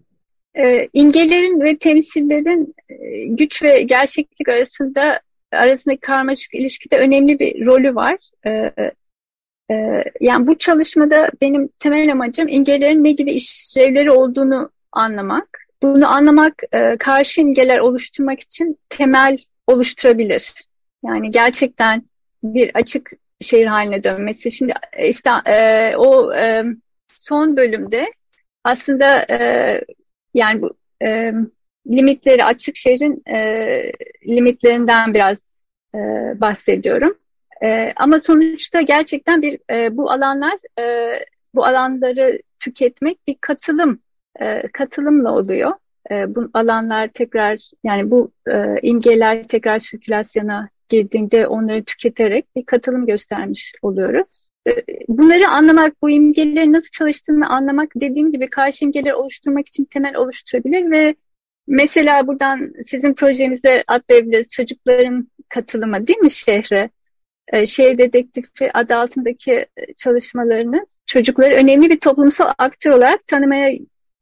E, 0.57 0.89
imgelerin 0.93 1.61
ve 1.61 1.77
temsillerin 1.77 2.75
e, 2.89 3.23
güç 3.25 3.63
ve 3.63 3.81
gerçeklik 3.81 4.49
arasında 4.49 5.19
arasındaki 5.51 5.99
karmaşık 5.99 6.53
ilişkide 6.53 6.97
önemli 6.97 7.39
bir 7.39 7.65
rolü 7.65 7.95
var. 7.95 8.17
E, 8.45 8.71
e, 9.71 10.03
yani 10.21 10.47
bu 10.47 10.57
çalışmada 10.57 11.29
benim 11.41 11.69
temel 11.79 12.11
amacım 12.11 12.47
imgelerin 12.47 13.03
ne 13.03 13.11
gibi 13.11 13.31
işlevleri 13.31 14.11
olduğunu 14.11 14.69
anlamak. 14.91 15.47
Bunu 15.81 16.11
anlamak 16.11 16.53
e, 16.71 16.97
karşı 16.97 17.41
imgeler 17.41 17.79
oluşturmak 17.79 18.39
için 18.39 18.79
temel 18.89 19.37
oluşturabilir. 19.67 20.53
Yani 21.05 21.31
gerçekten 21.31 22.03
bir 22.43 22.71
açık 22.73 23.11
şehir 23.41 23.65
haline 23.65 24.03
dönmesi. 24.03 24.51
Şimdi 24.51 24.73
e, 24.93 25.11
e, 25.45 25.95
o 25.97 26.33
e, 26.33 26.63
son 27.09 27.57
bölümde 27.57 28.13
aslında 28.63 29.25
e, 29.31 29.81
yani 30.37 30.61
bu 30.61 30.73
e, 31.03 31.33
limitleri 31.91 32.43
açık 32.43 32.75
şehrin 32.75 33.23
e, 33.29 33.37
limitlerinden 34.27 35.13
biraz 35.13 35.65
e, 35.95 35.97
bahsediyorum. 36.41 37.17
E, 37.63 37.93
ama 37.95 38.19
sonuçta 38.19 38.81
gerçekten 38.81 39.41
bir 39.41 39.59
e, 39.71 39.97
bu 39.97 40.11
alanlar 40.11 40.57
e, 40.79 41.13
bu 41.55 41.65
alanları 41.65 42.39
tüketmek 42.59 43.27
bir 43.27 43.35
katılım 43.41 43.99
e, 44.39 44.67
katılımla 44.67 45.33
oluyor. 45.33 45.71
E, 46.11 46.35
bu 46.35 46.49
alanlar 46.53 47.07
tekrar 47.07 47.71
yani 47.83 48.11
bu 48.11 48.31
e, 48.51 48.75
imgeler 48.81 49.47
tekrar 49.47 49.79
sirkülasyona 49.79 50.69
girdiğinde 50.89 51.47
onları 51.47 51.83
tüketerek 51.83 52.55
bir 52.55 52.65
katılım 52.65 53.05
göstermiş 53.05 53.73
oluyoruz. 53.81 54.46
Ee, 54.67 54.83
bunları 55.07 55.47
anlamak, 55.47 56.01
bu 56.01 56.09
imgelerin 56.09 56.73
nasıl 56.73 56.89
çalıştığını 56.89 57.49
anlamak 57.49 57.91
dediğim 57.95 58.31
gibi 58.31 58.49
karşı 58.49 58.85
imgeler 58.85 59.11
oluşturmak 59.11 59.67
için 59.67 59.85
temel 59.85 60.15
oluşturabilir 60.15 60.91
ve 60.91 61.15
mesela 61.67 62.27
buradan 62.27 62.73
sizin 62.85 63.13
projenize 63.13 63.83
atlayabiliriz. 63.87 64.49
Çocukların 64.49 65.27
katılımı 65.49 66.07
değil 66.07 66.19
mi 66.19 66.31
şehre? 66.31 66.89
Ee, 67.53 67.65
şehir 67.65 67.97
dedektifi 67.97 68.71
adı 68.73 68.95
altındaki 68.95 69.65
çalışmalarınız 69.97 71.01
çocukları 71.05 71.55
önemli 71.55 71.89
bir 71.89 71.99
toplumsal 71.99 72.49
aktör 72.57 72.91
olarak 72.91 73.27
tanımaya 73.27 73.71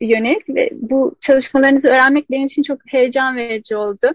yönelik 0.01 0.49
ve 0.49 0.69
bu 0.73 1.15
çalışmalarınızı 1.21 1.89
öğrenmek 1.89 2.31
benim 2.31 2.45
için 2.45 2.61
çok 2.61 2.79
heyecan 2.87 3.35
verici 3.37 3.75
oldu. 3.75 4.07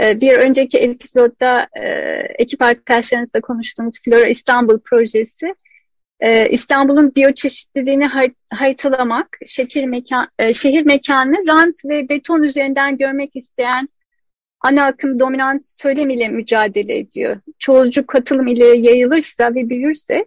Ee, 0.00 0.20
bir 0.20 0.36
önceki 0.36 0.78
epizodda 0.78 1.68
e, 1.76 1.88
ekip 2.38 2.62
arkadaşlarınızla 2.62 3.40
konuştuğunuz 3.40 4.00
Flora 4.04 4.28
İstanbul 4.28 4.78
projesi 4.78 5.54
e, 6.20 6.48
İstanbul'un 6.48 7.14
biyoçeşitliliğini 7.14 8.10
haritalamak, 8.50 9.38
şehir, 9.46 9.84
mekan, 9.84 10.28
e, 10.38 10.54
şehir 10.54 10.82
mekanını 10.82 11.46
rant 11.46 11.84
ve 11.84 12.08
beton 12.08 12.42
üzerinden 12.42 12.98
görmek 12.98 13.36
isteyen 13.36 13.88
ana 14.60 14.86
akım 14.86 15.20
dominant 15.20 15.66
söylem 15.66 16.10
ile 16.10 16.28
mücadele 16.28 16.98
ediyor. 16.98 17.40
Çoğulcu 17.58 18.06
katılım 18.06 18.46
ile 18.46 18.64
yayılırsa 18.64 19.54
ve 19.54 19.68
büyürse 19.68 20.26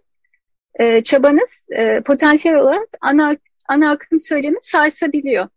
çabanız 1.04 1.68
potansiyel 2.04 2.58
olarak 2.58 2.88
ana, 3.00 3.36
ana 3.68 3.90
akım 3.90 4.20
söylemi 4.20 4.56
sarsabiliyor. 4.62 5.48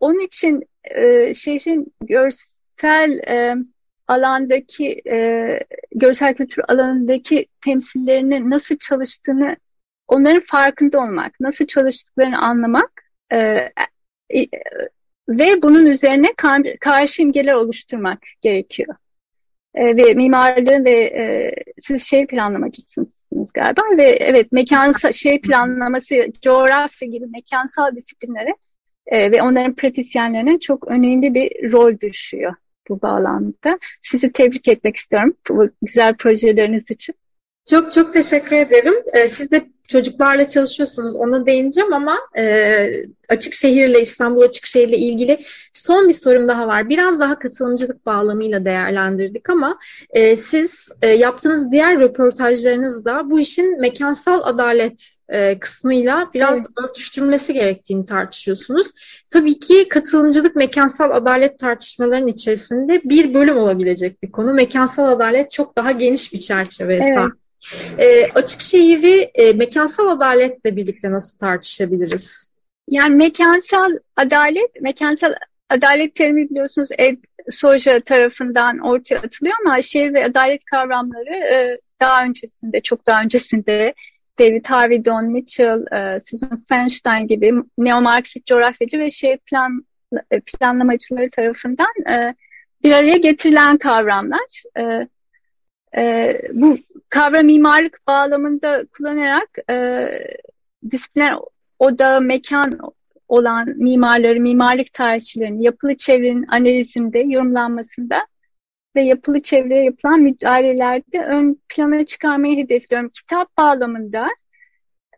Onun 0.00 0.24
için 0.24 0.64
e, 0.84 1.34
şehrin 1.34 1.94
görsel 2.00 3.18
e, 3.28 3.54
alandaki 4.08 5.02
e, 5.12 5.60
görsel 5.94 6.34
kültür 6.34 6.62
alanındaki 6.68 7.46
temsillerinin 7.64 8.50
nasıl 8.50 8.76
çalıştığını 8.76 9.56
onların 10.08 10.42
farkında 10.46 11.00
olmak, 11.00 11.40
nasıl 11.40 11.66
çalıştıklarını 11.66 12.38
anlamak 12.38 12.90
e, 13.32 13.38
e, 13.38 14.46
ve 15.28 15.62
bunun 15.62 15.86
üzerine 15.86 16.28
karşı 16.80 17.22
imgeler 17.22 17.54
oluşturmak 17.54 18.18
gerekiyor. 18.40 18.94
E, 19.74 19.96
ve 19.96 20.14
mimarlığı 20.14 20.84
ve 20.84 21.04
e, 21.04 21.54
siz 21.80 22.02
şehir 22.10 22.26
planlamacısınız 22.26 23.52
galiba 23.54 23.82
ve 23.98 24.02
evet 24.02 24.52
mekansal 24.52 25.12
şehir 25.12 25.42
planlaması, 25.42 26.14
coğrafya 26.42 27.08
gibi 27.08 27.26
mekansal 27.26 27.96
disiplinlere 27.96 28.54
e, 29.06 29.32
ve 29.32 29.42
onların 29.42 29.74
pratisyenlerine 29.74 30.58
çok 30.58 30.88
önemli 30.88 31.34
bir 31.34 31.72
rol 31.72 32.00
düşüyor 32.00 32.54
bu 32.88 33.02
bağlamda. 33.02 33.78
Sizi 34.02 34.32
tebrik 34.32 34.68
etmek 34.68 34.96
istiyorum 34.96 35.34
bu 35.48 35.68
güzel 35.82 36.14
projeleriniz 36.14 36.90
için. 36.90 37.14
Çok 37.70 37.92
çok 37.92 38.12
teşekkür 38.12 38.56
ederim. 38.56 38.94
Ee, 39.12 39.28
siz 39.28 39.50
de 39.50 39.66
çocuklarla 39.92 40.48
çalışıyorsunuz. 40.48 41.16
Ona 41.16 41.46
değineceğim 41.46 41.92
ama 41.92 42.18
e, 42.38 42.44
açık 43.28 43.54
şehirle 43.54 44.00
İstanbul 44.00 44.42
açık 44.42 44.66
şehirle 44.66 44.96
ilgili 44.96 45.40
son 45.72 46.08
bir 46.08 46.12
sorum 46.12 46.46
daha 46.46 46.66
var. 46.66 46.88
Biraz 46.88 47.20
daha 47.20 47.38
katılımcılık 47.38 48.06
bağlamıyla 48.06 48.64
değerlendirdik 48.64 49.50
ama 49.50 49.78
e, 50.10 50.36
siz 50.36 50.88
e, 51.02 51.08
yaptığınız 51.08 51.72
diğer 51.72 52.00
röportajlarınızda 52.00 53.30
bu 53.30 53.40
işin 53.40 53.80
mekansal 53.80 54.40
adalet 54.44 55.18
e, 55.28 55.58
kısmıyla 55.58 56.30
biraz 56.34 56.58
evet. 56.58 56.68
örtüştürülmesi 56.84 57.52
gerektiğini 57.54 58.06
tartışıyorsunuz. 58.06 58.86
Tabii 59.30 59.58
ki 59.58 59.88
katılımcılık 59.88 60.56
mekansal 60.56 61.10
adalet 61.10 61.58
tartışmalarının 61.58 62.26
içerisinde 62.26 63.00
bir 63.04 63.34
bölüm 63.34 63.56
olabilecek 63.56 64.22
bir 64.22 64.32
konu. 64.32 64.54
Mekansal 64.54 65.08
adalet 65.08 65.50
çok 65.50 65.76
daha 65.76 65.90
geniş 65.90 66.32
bir 66.32 66.40
çerçeve 66.40 66.94
evet. 66.94 67.14
sahip. 67.14 67.41
E, 67.98 68.32
açık 68.34 68.60
şehri 68.60 69.30
e, 69.34 69.52
mekansal 69.52 70.08
adaletle 70.08 70.76
birlikte 70.76 71.10
nasıl 71.10 71.38
tartışabiliriz? 71.38 72.52
Yani 72.88 73.16
mekansal 73.16 73.98
adalet, 74.16 74.80
mekansal 74.80 75.32
adalet 75.70 76.14
terimi 76.14 76.50
biliyorsunuz 76.50 76.88
Ed 76.98 77.18
Soja 77.50 78.00
tarafından 78.00 78.78
ortaya 78.78 79.16
atılıyor 79.16 79.56
ama 79.66 79.82
şehir 79.82 80.14
ve 80.14 80.24
adalet 80.24 80.64
kavramları 80.64 81.34
e, 81.34 81.80
daha 82.00 82.24
öncesinde, 82.24 82.80
çok 82.80 83.06
daha 83.06 83.22
öncesinde 83.22 83.94
David 84.38 84.66
Harvey, 84.66 85.04
Don 85.04 85.26
Mitchell, 85.26 85.96
e, 85.96 86.20
Susan 86.20 86.64
Feinstein 86.68 87.28
gibi 87.28 87.52
neo-Marksist 87.78 88.46
coğrafyacı 88.46 88.98
ve 88.98 89.10
şehir 89.10 89.38
plan, 89.38 89.86
e, 90.30 90.40
planlamacıları 90.40 91.30
tarafından 91.30 92.10
e, 92.10 92.34
bir 92.84 92.92
araya 92.92 93.16
getirilen 93.16 93.76
kavramlar. 93.78 94.62
E, 94.78 95.08
e, 95.96 96.40
bu 96.52 96.78
kavram 97.12 97.46
mimarlık 97.46 98.06
bağlamında 98.06 98.84
kullanarak 98.96 99.48
e, 99.70 100.06
disiplinler 100.90 101.34
odağı, 101.78 102.20
mekan 102.20 102.78
olan 103.28 103.68
mimarları, 103.76 104.40
mimarlık 104.40 104.92
tarihçilerinin 104.92 105.60
yapılı 105.60 105.96
çevrenin 105.96 106.46
analizinde, 106.48 107.18
yorumlanmasında 107.18 108.26
ve 108.96 109.02
yapılı 109.02 109.42
çevreye 109.42 109.84
yapılan 109.84 110.20
müdahalelerde 110.20 111.18
ön 111.18 111.60
plana 111.68 112.06
çıkarmayı 112.06 112.56
hedefliyorum. 112.64 113.08
Kitap 113.08 113.58
bağlamında 113.58 114.28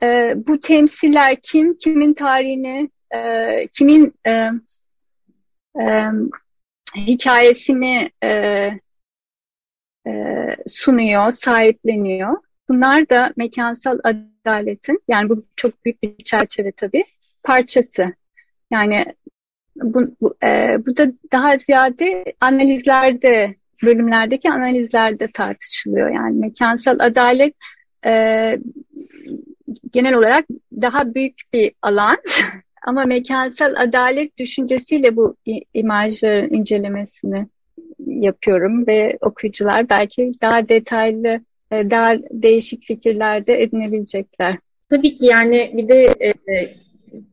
e, 0.03 0.35
bu 0.37 0.61
temsiller 0.61 1.37
kim, 1.43 1.79
kimin 1.79 2.15
tarihini, 2.15 2.91
e, 3.15 3.69
kimin 3.79 4.15
e, 4.27 4.51
e, 5.81 6.11
hikayesini 6.97 8.11
e, 8.25 8.71
e, 10.07 10.13
sunuyor, 10.67 11.33
sahipleniyor. 11.33 12.37
Bunlar 12.69 13.09
da 13.09 13.33
mekansal 13.37 13.99
adaletin, 14.05 15.03
yani 15.09 15.29
bu 15.29 15.47
çok 15.57 15.85
büyük 15.85 16.03
bir 16.03 16.25
çerçeve 16.25 16.73
tabii, 16.73 17.05
parçası. 17.43 18.15
Yani 18.71 19.05
bu, 19.77 20.17
bu, 20.21 20.35
e, 20.45 20.79
bu 20.87 20.97
da 20.97 21.13
daha 21.33 21.57
ziyade 21.57 22.25
analizlerde, 22.41 23.55
bölümlerdeki 23.83 24.51
analizlerde 24.51 25.29
tartışılıyor. 25.35 26.15
Yani 26.15 26.39
mekansal 26.39 26.99
adalet 27.01 27.55
e, 28.07 28.13
genel 29.93 30.15
olarak 30.15 30.47
daha 30.81 31.15
büyük 31.15 31.35
bir 31.53 31.73
alan 31.83 32.17
ama 32.87 33.05
mekansal 33.05 33.75
adalet 33.77 34.39
düşüncesiyle 34.39 35.17
bu 35.17 35.37
imajların 35.75 36.55
incelemesini 36.55 37.47
yapıyorum 38.07 38.87
ve 38.87 39.19
okuyucular 39.21 39.89
belki 39.89 40.33
daha 40.43 40.69
detaylı, 40.69 41.41
e, 41.73 41.91
daha 41.91 42.15
değişik 42.31 42.85
fikirlerde 42.85 43.63
edinebilecekler. 43.63 44.59
Tabii 44.91 45.15
ki 45.15 45.27
yani 45.27 45.73
bir 45.77 45.89
de 45.89 46.03
e, 46.21 46.35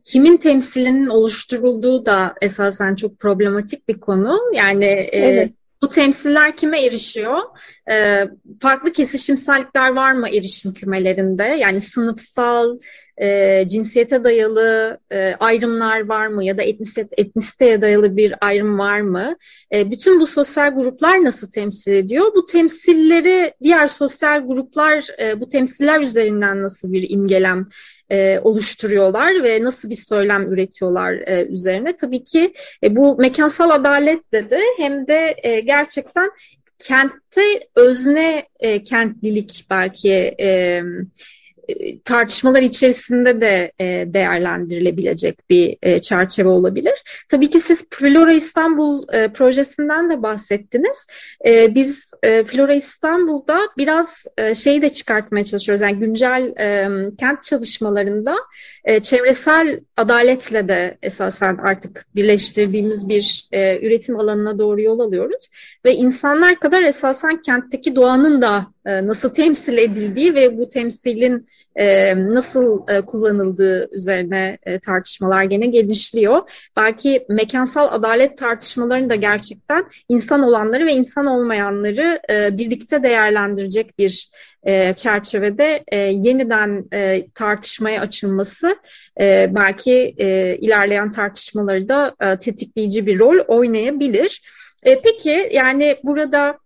kimin 0.03 0.37
temsilinin 0.37 1.07
oluşturulduğu 1.07 2.05
da 2.05 2.35
esasen 2.41 2.95
çok 2.95 3.19
problematik 3.19 3.87
bir 3.87 3.99
konu. 3.99 4.39
Yani 4.53 4.85
e, 4.85 5.19
evet. 5.19 5.51
bu 5.81 5.89
temsiller 5.89 6.57
kime 6.57 6.85
erişiyor? 6.85 7.37
E, 7.91 8.25
farklı 8.61 8.93
kesişimsellikler 8.93 9.89
var 9.89 10.11
mı 10.11 10.29
erişim 10.29 10.73
kümelerinde? 10.73 11.43
Yani 11.43 11.81
sınıfsal, 11.81 12.77
e, 13.21 13.63
cinsiyete 13.67 14.23
dayalı 14.23 14.99
e, 15.11 15.33
ayrımlar 15.39 16.07
var 16.07 16.27
mı 16.27 16.43
ya 16.43 16.57
da 16.57 16.63
etnisite, 16.63 17.07
etnisiteye 17.17 17.81
dayalı 17.81 18.17
bir 18.17 18.33
ayrım 18.41 18.79
var 18.79 19.01
mı? 19.01 19.35
E, 19.73 19.91
bütün 19.91 20.19
bu 20.19 20.25
sosyal 20.25 20.75
gruplar 20.75 21.23
nasıl 21.23 21.51
temsil 21.51 21.93
ediyor? 21.93 22.25
Bu 22.35 22.45
temsilleri 22.45 23.53
diğer 23.63 23.87
sosyal 23.87 24.47
gruplar 24.47 25.07
e, 25.19 25.41
bu 25.41 25.49
temsiller 25.49 26.01
üzerinden 26.01 26.63
nasıl 26.63 26.93
bir 26.93 27.09
imgelem 27.09 27.67
e, 28.11 28.39
oluşturuyorlar 28.39 29.43
ve 29.43 29.63
nasıl 29.63 29.89
bir 29.89 29.95
söylem 29.95 30.53
üretiyorlar 30.53 31.13
e, 31.13 31.45
üzerine. 31.45 31.95
Tabii 31.95 32.23
ki 32.23 32.53
e, 32.83 32.95
bu 32.95 33.17
mekansal 33.17 33.69
adaletle 33.69 34.49
de 34.49 34.61
hem 34.77 35.07
de 35.07 35.35
e, 35.43 35.59
gerçekten 35.59 36.29
kentte 36.79 37.41
özne 37.75 38.47
e, 38.59 38.83
kentlilik 38.83 39.65
belki 39.69 40.35
e, 40.39 40.81
tartışmalar 42.05 42.61
içerisinde 42.61 43.41
de 43.41 43.71
e, 43.79 43.85
değerlendirilebilecek 44.13 45.49
bir 45.49 45.77
e, 45.81 45.99
çerçeve 45.99 46.49
olabilir. 46.49 47.03
Tabii 47.29 47.49
ki 47.49 47.59
siz 47.59 47.85
Flora 47.89 48.33
İstanbul 48.33 49.13
e, 49.13 49.33
projesinden 49.33 50.09
de 50.09 50.23
bahsettiniz. 50.23 51.07
E, 51.47 51.75
biz 51.75 52.11
e, 52.23 52.43
Flora 52.43 52.73
İstanbul'da 52.73 53.59
biraz 53.77 54.25
e, 54.37 54.53
şeyi 54.53 54.81
de 54.81 54.89
çıkartmaya 54.89 55.43
çalışıyoruz. 55.43 55.81
Yani 55.81 55.99
güncel 55.99 56.53
e, 56.59 56.87
kent 57.19 57.43
çalışmalarında 57.43 58.35
e, 58.83 58.99
çevresel 58.99 59.79
adaletle 59.97 60.67
de 60.67 60.97
esasen 61.01 61.57
artık 61.57 62.05
birleştirdiğimiz 62.15 63.09
bir 63.09 63.47
e, 63.51 63.87
üretim 63.87 64.19
alanına 64.19 64.59
doğru 64.59 64.81
yol 64.81 64.99
alıyoruz. 64.99 65.49
Ve 65.85 65.95
insanlar 65.95 66.59
kadar 66.59 66.81
esasen 66.81 67.41
kentteki 67.41 67.95
doğanın 67.95 68.41
da 68.41 68.67
e, 68.80 68.80
nasıl 68.85 69.29
temsil 69.29 69.77
edildiği 69.77 70.35
ve 70.35 70.57
bu 70.57 70.69
temsilin 70.69 71.47
e, 71.75 72.15
nasıl 72.17 72.87
e, 72.87 73.01
kullanıldığı 73.01 73.89
üzerine 73.95 74.57
e, 74.65 74.79
tartışmalar 74.79 75.43
gene 75.43 75.65
gelişliyor. 75.65 76.69
Belki 76.77 77.25
mekansal 77.29 77.87
adalet 77.91 78.37
tartışmalarını 78.37 79.09
da 79.09 79.15
gerçekten 79.15 79.85
insan 80.09 80.43
olanları 80.43 80.85
ve 80.85 80.93
insan 80.93 81.25
olmayanları 81.25 82.19
e, 82.29 82.57
birlikte 82.57 83.03
değerlendirecek 83.03 83.99
bir 83.99 84.29
e, 84.63 84.93
çerçevede 84.93 85.83
e, 85.87 85.97
yeniden 85.97 86.85
e, 86.93 87.27
tartışmaya 87.35 88.01
açılması 88.01 88.75
e, 89.19 89.55
belki 89.55 90.15
e, 90.17 90.57
ilerleyen 90.57 91.11
tartışmaları 91.11 91.89
da 91.89 92.15
e, 92.21 92.39
tetikleyici 92.39 93.05
bir 93.05 93.19
rol 93.19 93.39
oynayabilir. 93.47 94.41
E, 94.83 95.01
peki 95.01 95.49
yani 95.51 95.97
burada 96.03 96.57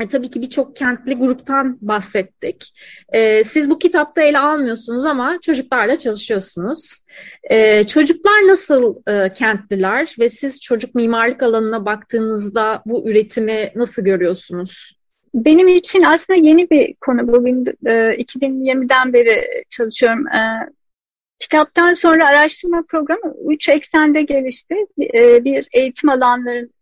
e, 0.00 0.08
tabii 0.08 0.30
ki 0.30 0.42
birçok 0.42 0.76
kentli 0.76 1.14
gruptan 1.14 1.78
bahsettik. 1.80 2.72
E, 3.08 3.44
siz 3.44 3.70
bu 3.70 3.78
kitapta 3.78 4.22
ele 4.22 4.38
almıyorsunuz 4.38 5.06
ama 5.06 5.38
çocuklarla 5.42 5.98
çalışıyorsunuz. 5.98 7.00
E, 7.50 7.84
çocuklar 7.86 8.48
nasıl 8.48 8.96
e, 9.06 9.32
kentliler 9.32 10.14
ve 10.18 10.28
siz 10.28 10.60
çocuk 10.60 10.94
mimarlık 10.94 11.42
alanına 11.42 11.84
baktığınızda 11.84 12.82
bu 12.86 13.08
üretimi 13.08 13.72
nasıl 13.74 14.02
görüyorsunuz? 14.02 14.92
Benim 15.34 15.68
için 15.68 16.02
aslında 16.02 16.38
yeni 16.38 16.70
bir 16.70 16.94
konu 17.00 17.28
bu. 17.28 17.48
E, 17.86 17.90
2020'den 17.92 19.12
beri 19.12 19.64
çalışıyorum. 19.70 20.28
E, 20.28 20.40
kitaptan 21.38 21.94
sonra 21.94 22.28
araştırma 22.28 22.82
programı 22.88 23.34
üç 23.48 23.68
eksende 23.68 24.22
gelişti. 24.22 24.74
E, 25.14 25.44
bir 25.44 25.66
eğitim 25.72 26.08
alanların 26.10 26.73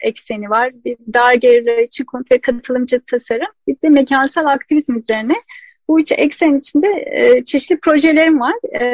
ekseni 0.00 0.50
var. 0.50 0.72
Bir 0.84 0.96
dar 1.14 1.34
gelirler 1.34 1.78
için 1.78 2.04
konut 2.04 2.32
ve 2.32 2.38
katılımcı 2.38 3.00
tasarım. 3.06 3.52
Bir 3.66 3.76
de 3.84 3.88
mekansal 3.88 4.46
aktivizm 4.46 4.96
üzerine. 4.96 5.34
Bu 5.88 6.00
üç 6.00 6.12
eksen 6.12 6.54
içinde 6.54 6.88
e, 7.06 7.44
çeşitli 7.44 7.80
projelerim 7.80 8.40
var. 8.40 8.54
E, 8.80 8.86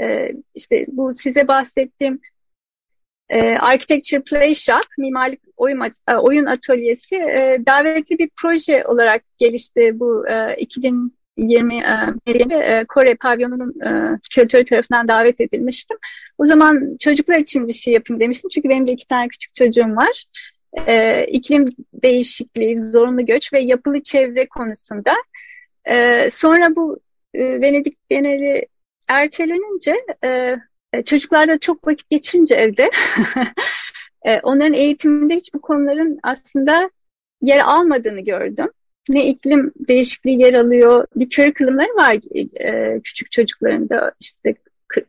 e, 0.00 0.32
işte 0.54 0.86
bu 0.88 1.14
size 1.14 1.48
bahsettiğim 1.48 2.20
e, 3.28 3.56
Architecture 3.56 4.20
Play 4.20 4.54
Shop, 4.54 4.84
mimarlık 4.98 5.40
oyun, 5.56 5.80
e, 6.08 6.14
oyun 6.14 6.46
atölyesi 6.46 7.16
e, 7.16 7.58
davetli 7.66 8.18
bir 8.18 8.30
proje 8.42 8.84
olarak 8.86 9.22
gelişti 9.38 10.00
bu 10.00 10.28
e, 10.28 10.56
20 11.36 11.74
e, 12.54 12.84
Kore 12.88 13.14
pavyonunun 13.14 13.80
e, 13.80 14.18
küratörü 14.30 14.64
tarafından 14.64 15.08
davet 15.08 15.40
edilmiştim. 15.40 15.96
O 16.38 16.46
zaman 16.46 16.96
çocuklar 17.00 17.38
için 17.38 17.68
bir 17.68 17.72
şey 17.72 17.94
yapayım 17.94 18.20
demiştim. 18.20 18.50
Çünkü 18.54 18.68
benim 18.68 18.86
de 18.86 18.92
iki 18.92 19.06
tane 19.06 19.28
küçük 19.28 19.54
çocuğum 19.54 19.96
var. 19.96 20.24
E, 20.86 21.24
iklim 21.24 21.74
değişikliği, 21.94 22.80
zorunlu 22.80 23.26
göç 23.26 23.52
ve 23.52 23.60
yapılı 23.60 24.02
çevre 24.02 24.48
konusunda. 24.48 25.14
E, 25.84 26.28
sonra 26.30 26.76
bu 26.76 27.00
e, 27.34 27.60
Venedik 27.60 28.10
Bienali 28.10 28.66
ertelenince 29.08 29.94
e, 30.24 30.56
e 30.92 31.02
çocuklarla 31.04 31.58
çok 31.58 31.86
vakit 31.86 32.10
geçirince 32.10 32.54
evde 32.54 32.90
e, 34.24 34.40
onların 34.40 34.74
eğitiminde 34.74 35.34
hiç 35.34 35.54
bu 35.54 35.60
konuların 35.60 36.18
aslında 36.22 36.90
yer 37.40 37.60
almadığını 37.64 38.20
gördüm 38.20 38.68
ne 39.10 39.26
iklim 39.26 39.72
değişikliği 39.88 40.40
yer 40.40 40.54
alıyor. 40.54 41.06
Bir 41.16 41.28
curriculumları 41.28 41.88
var 41.96 42.16
e, 42.60 43.00
küçük 43.00 43.32
çocuklarında 43.32 44.12
işte 44.20 44.54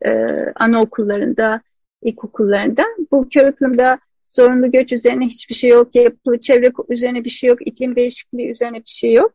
e, 0.04 0.10
anaokullarında, 0.54 1.60
ilkokullarında. 2.02 2.84
Bu 3.12 3.28
curriculumda 3.28 3.98
zorunlu 4.26 4.70
göç 4.70 4.92
üzerine 4.92 5.26
hiçbir 5.26 5.54
şey 5.54 5.70
yok, 5.70 5.94
yapılı 5.94 6.40
çevre 6.40 6.72
üzerine 6.88 7.24
bir 7.24 7.30
şey 7.30 7.50
yok, 7.50 7.66
iklim 7.66 7.96
değişikliği 7.96 8.50
üzerine 8.50 8.76
bir 8.76 8.82
şey 8.86 9.12
yok. 9.12 9.32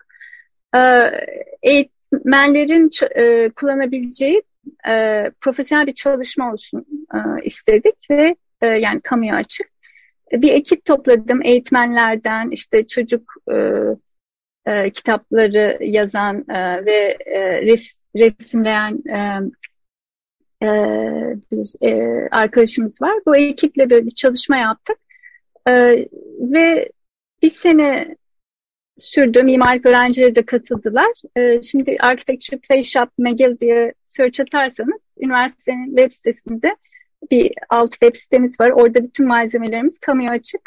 E, 0.75 0.79
eğitmenlerin 1.63 2.89
e, 3.15 3.49
kullanabileceği 3.49 4.43
e, 4.87 5.23
profesyonel 5.41 5.87
bir 5.87 5.95
çalışma 5.95 6.51
olsun 6.51 6.85
e, 7.13 7.17
istedik 7.43 8.11
ve 8.11 8.35
e, 8.61 8.67
yani 8.67 9.01
kamuya 9.01 9.35
açık. 9.35 9.67
Bir 10.31 10.51
ekip 10.51 10.85
topladım 10.85 11.41
eğitmenlerden, 11.43 12.49
işte 12.49 12.87
çocuk 12.87 13.33
e, 13.51 13.55
e, 14.67 14.89
kitapları 14.89 15.77
yazan 15.81 16.45
e, 16.49 16.85
ve 16.85 17.17
e, 17.25 17.61
res, 17.61 18.07
resimleyen 18.15 19.01
e, 19.09 19.17
e, 20.63 20.69
bir 21.51 21.87
e, 21.87 22.27
arkadaşımız 22.31 23.01
var. 23.01 23.15
Bu 23.25 23.37
ekiple 23.37 23.89
böyle 23.89 24.05
bir 24.05 24.15
çalışma 24.15 24.57
yaptık. 24.57 24.97
E, 25.67 25.73
ve 26.39 26.89
bir 27.41 27.49
sene 27.49 28.15
sürdü. 28.97 29.43
Mimarlık 29.43 29.85
öğrencileri 29.85 30.35
de 30.35 30.45
katıldılar. 30.45 31.11
E, 31.35 31.61
şimdi 31.61 31.97
Architecture 31.99 32.59
Play 32.59 32.83
McGill 33.17 33.59
diye 33.59 33.93
search 34.07 34.39
atarsanız 34.39 35.01
üniversitenin 35.19 35.85
web 35.85 36.11
sitesinde 36.11 36.75
bir 37.31 37.51
alt 37.69 37.91
web 37.91 38.15
sitemiz 38.15 38.59
var. 38.59 38.69
Orada 38.69 39.03
bütün 39.03 39.27
malzemelerimiz 39.27 39.99
kamuya 39.99 40.31
açık. 40.31 40.61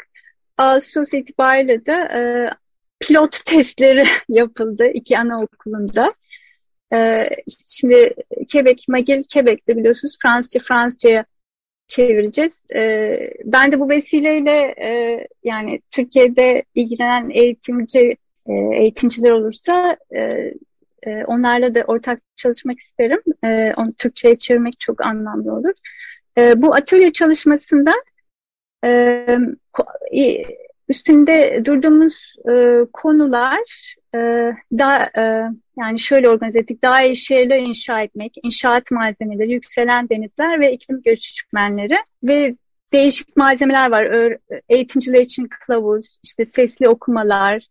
Ağustos 0.57 1.13
itibariyle 1.13 1.85
de 1.85 1.91
e, 1.91 2.21
pilot 3.01 3.45
testleri 3.45 4.03
yapıldı 4.29 4.87
iki 4.93 5.17
anaokulunda. 5.17 6.09
Ee, 6.93 7.29
şimdi 7.67 8.13
Quebec, 8.51 8.85
Magil 8.87 9.23
Quebec'te 9.33 9.77
biliyorsunuz 9.77 10.17
Fransızca 10.21 10.59
Fransızca'ya 10.59 11.25
çevireceğiz. 11.87 12.65
Ee, 12.75 13.19
ben 13.45 13.71
de 13.71 13.79
bu 13.79 13.89
vesileyle 13.89 14.75
e, 14.81 15.27
yani 15.43 15.81
Türkiye'de 15.91 16.63
ilgilenen 16.75 17.29
eğitimci 17.29 18.17
e, 18.45 18.53
eğitimciler 18.73 19.31
olursa 19.31 19.97
e, 20.15 20.53
e, 21.03 21.25
onlarla 21.25 21.75
da 21.75 21.83
ortak 21.87 22.21
çalışmak 22.35 22.79
isterim. 22.79 23.21
E, 23.43 23.73
onu 23.77 23.93
Türkçe'ye 23.93 24.35
çevirmek 24.37 24.79
çok 24.79 25.05
anlamlı 25.05 25.53
olur. 25.53 25.73
E, 26.37 26.61
bu 26.61 26.75
atölye 26.75 27.11
çalışmasında 27.11 27.91
e, 28.85 29.27
üstünde 30.91 31.65
durduğumuz 31.65 32.35
e, 32.49 32.85
konular 32.93 33.95
e, 34.15 34.19
daha 34.77 35.09
e, 35.17 35.43
yani 35.79 35.99
şöyle 35.99 36.29
organize 36.29 36.59
ettik. 36.59 36.83
Daha 36.83 37.03
iyi 37.03 37.15
şehirler 37.15 37.59
inşa 37.59 38.01
etmek, 38.01 38.33
inşaat 38.43 38.91
malzemeleri, 38.91 39.51
yükselen 39.51 40.09
denizler 40.09 40.59
ve 40.59 40.73
iklim 40.73 41.01
göçmenleri 41.01 41.97
ve 42.23 42.55
değişik 42.93 43.37
malzemeler 43.37 43.91
var. 43.91 44.37
Eğitimciler 44.69 45.21
için 45.21 45.47
kılavuz, 45.47 46.19
işte 46.23 46.45
sesli 46.45 46.89
okumalar, 46.89 47.65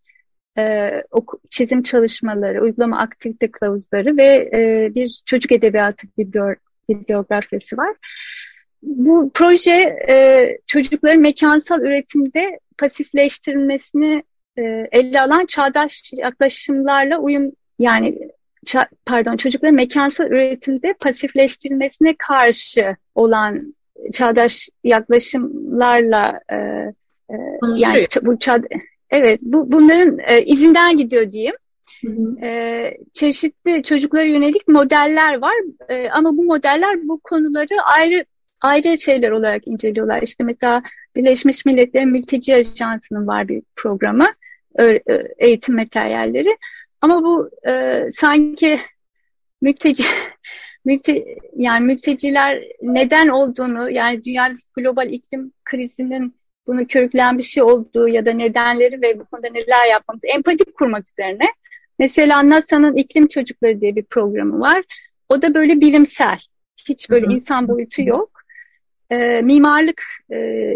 e, 0.59 0.91
oku, 1.11 1.41
çizim 1.51 1.83
çalışmaları, 1.83 2.63
uygulama 2.63 2.99
aktivite 2.99 3.51
kılavuzları 3.51 4.17
ve 4.17 4.51
e, 4.55 4.91
bir 4.95 5.23
çocuk 5.27 5.53
edebiyatı 5.53 6.07
bibliyo, 6.19 6.55
bibliografyası 6.89 7.77
var. 7.77 7.97
Bu 8.83 9.31
proje 9.35 9.97
e, 10.11 10.47
çocukların 10.67 11.21
mekansal 11.21 11.81
üretimde 11.81 12.59
pasifleştirilmesini 12.81 14.23
e, 14.59 14.63
ele 14.93 15.21
alan 15.21 15.47
çağdaş 15.47 16.13
yaklaşımlarla 16.17 17.19
uyum 17.19 17.53
yani 17.79 18.19
ça, 18.67 18.87
pardon 19.07 19.37
çocukların 19.37 19.75
mekansal 19.75 20.27
üretimde 20.27 20.95
pasifleştirilmesine 21.01 22.15
karşı 22.19 22.97
olan 23.15 23.75
çağdaş 24.13 24.69
yaklaşımlarla 24.85 26.41
e, 26.53 26.57
e, 27.31 27.35
yani 27.77 28.07
bu 28.23 28.39
çağ, 28.39 28.61
evet 29.11 29.39
bu 29.43 29.73
bunların 29.73 30.19
e, 30.29 30.45
izinden 30.45 30.97
gidiyor 30.97 31.33
diyeyim. 31.33 31.55
Hı 32.05 32.11
hı. 32.11 32.47
E, 32.47 32.99
çeşitli 33.13 33.83
çocuklara 33.83 34.25
yönelik 34.25 34.69
modeller 34.69 35.39
var 35.39 35.55
e, 35.89 36.11
ama 36.11 36.37
bu 36.37 36.45
modeller 36.45 37.09
bu 37.09 37.21
konuları 37.21 37.83
ayrı 37.83 38.25
ayrı 38.61 38.99
şeyler 38.99 39.31
olarak 39.31 39.67
inceliyorlar. 39.67 40.23
İşte 40.23 40.45
mesela 40.45 40.83
Birleşmiş 41.17 41.65
Milletler 41.65 42.05
Mülteci 42.05 42.55
Ajansı'nın 42.55 43.27
var 43.27 43.49
bir 43.49 43.63
programı, 43.77 44.27
eğitim 45.39 45.75
materyalleri. 45.77 46.57
Ama 47.01 47.23
bu 47.23 47.51
e, 47.69 48.05
sanki 48.13 48.81
mülteci, 49.63 50.05
mülte, 50.85 51.25
yani 51.57 51.87
mülteciler 51.87 52.63
neden 52.83 53.29
olduğunu, 53.29 53.91
yani 53.91 54.25
dünya 54.25 54.55
global 54.77 55.13
iklim 55.13 55.53
krizinin 55.65 56.35
bunu 56.67 56.87
körükleyen 56.87 57.39
bir 57.39 57.43
şey 57.43 57.63
olduğu 57.63 58.09
ya 58.09 58.27
da 58.27 58.33
nedenleri 58.33 59.03
ve 59.03 59.21
bu 59.21 59.25
konuda 59.25 59.49
neler 59.49 59.91
yapmamız, 59.91 60.23
empatik 60.25 60.75
kurmak 60.75 61.05
üzerine. 61.11 61.45
Mesela 61.99 62.49
NASA'nın 62.49 62.97
iklim 62.97 63.27
çocukları 63.27 63.81
diye 63.81 63.97
bir 63.97 64.05
programı 64.05 64.61
var. 64.61 64.83
O 65.29 65.43
da 65.43 65.55
böyle 65.55 65.81
bilimsel. 65.81 66.39
Hiç 66.89 67.11
böyle 67.11 67.27
Hı-hı. 67.27 67.35
insan 67.35 67.69
boyutu 67.69 68.03
yok 68.03 68.40
e, 69.11 69.43
mimarlık 69.43 70.03
e, 70.33 70.75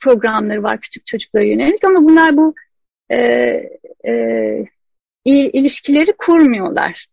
programları 0.00 0.62
var 0.62 0.80
küçük 0.80 1.06
çocuklara 1.06 1.44
yönelik 1.44 1.84
ama 1.84 2.04
bunlar 2.04 2.36
bu 2.36 2.54
e, 3.10 3.18
e, 4.06 4.64
ilişkileri 5.24 6.12
kurmuyorlar. 6.12 7.06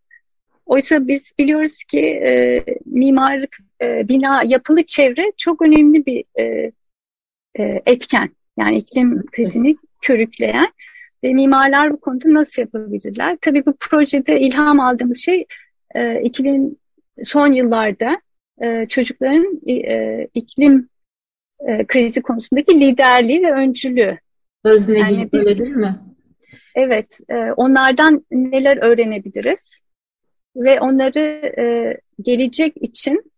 Oysa 0.65 1.07
biz 1.07 1.33
biliyoruz 1.39 1.83
ki 1.83 1.99
e, 1.99 2.63
mimarlık, 2.85 3.57
e, 3.81 4.07
bina, 4.07 4.43
yapılı 4.45 4.83
çevre 4.83 5.31
çok 5.37 5.61
önemli 5.61 6.05
bir 6.05 6.23
e, 6.39 6.71
e, 7.59 7.81
etken. 7.85 8.29
Yani 8.59 8.77
iklim 8.77 9.25
krizini 9.25 9.77
körükleyen 10.01 10.67
ve 11.23 11.33
mimarlar 11.33 11.93
bu 11.93 11.99
konuda 11.99 12.33
nasıl 12.33 12.61
yapabilirler? 12.61 13.37
Tabii 13.41 13.65
bu 13.65 13.75
projede 13.79 14.39
ilham 14.39 14.79
aldığımız 14.79 15.17
şey 15.17 15.45
e, 15.95 16.21
2000 16.21 16.79
son 17.23 17.51
yıllarda 17.51 18.21
e, 18.61 18.87
çocukların 18.89 19.61
e, 19.67 20.27
iklim 20.33 20.89
e, 21.67 21.85
krizi 21.85 22.21
konusundaki 22.21 22.79
liderliği 22.79 23.43
ve 23.43 23.51
öncülüğü. 23.51 24.17
Özneliği 24.63 25.19
yani 25.19 25.29
biz, 25.33 25.39
öyle 25.39 25.57
değil 25.57 25.75
mi? 25.75 25.95
Evet, 26.75 27.19
e, 27.29 27.35
onlardan 27.35 28.25
neler 28.31 28.77
öğrenebiliriz 28.77 29.79
ve 30.55 30.79
onları 30.79 31.19
e, 31.59 31.97
gelecek 32.21 32.73
için 32.81 33.31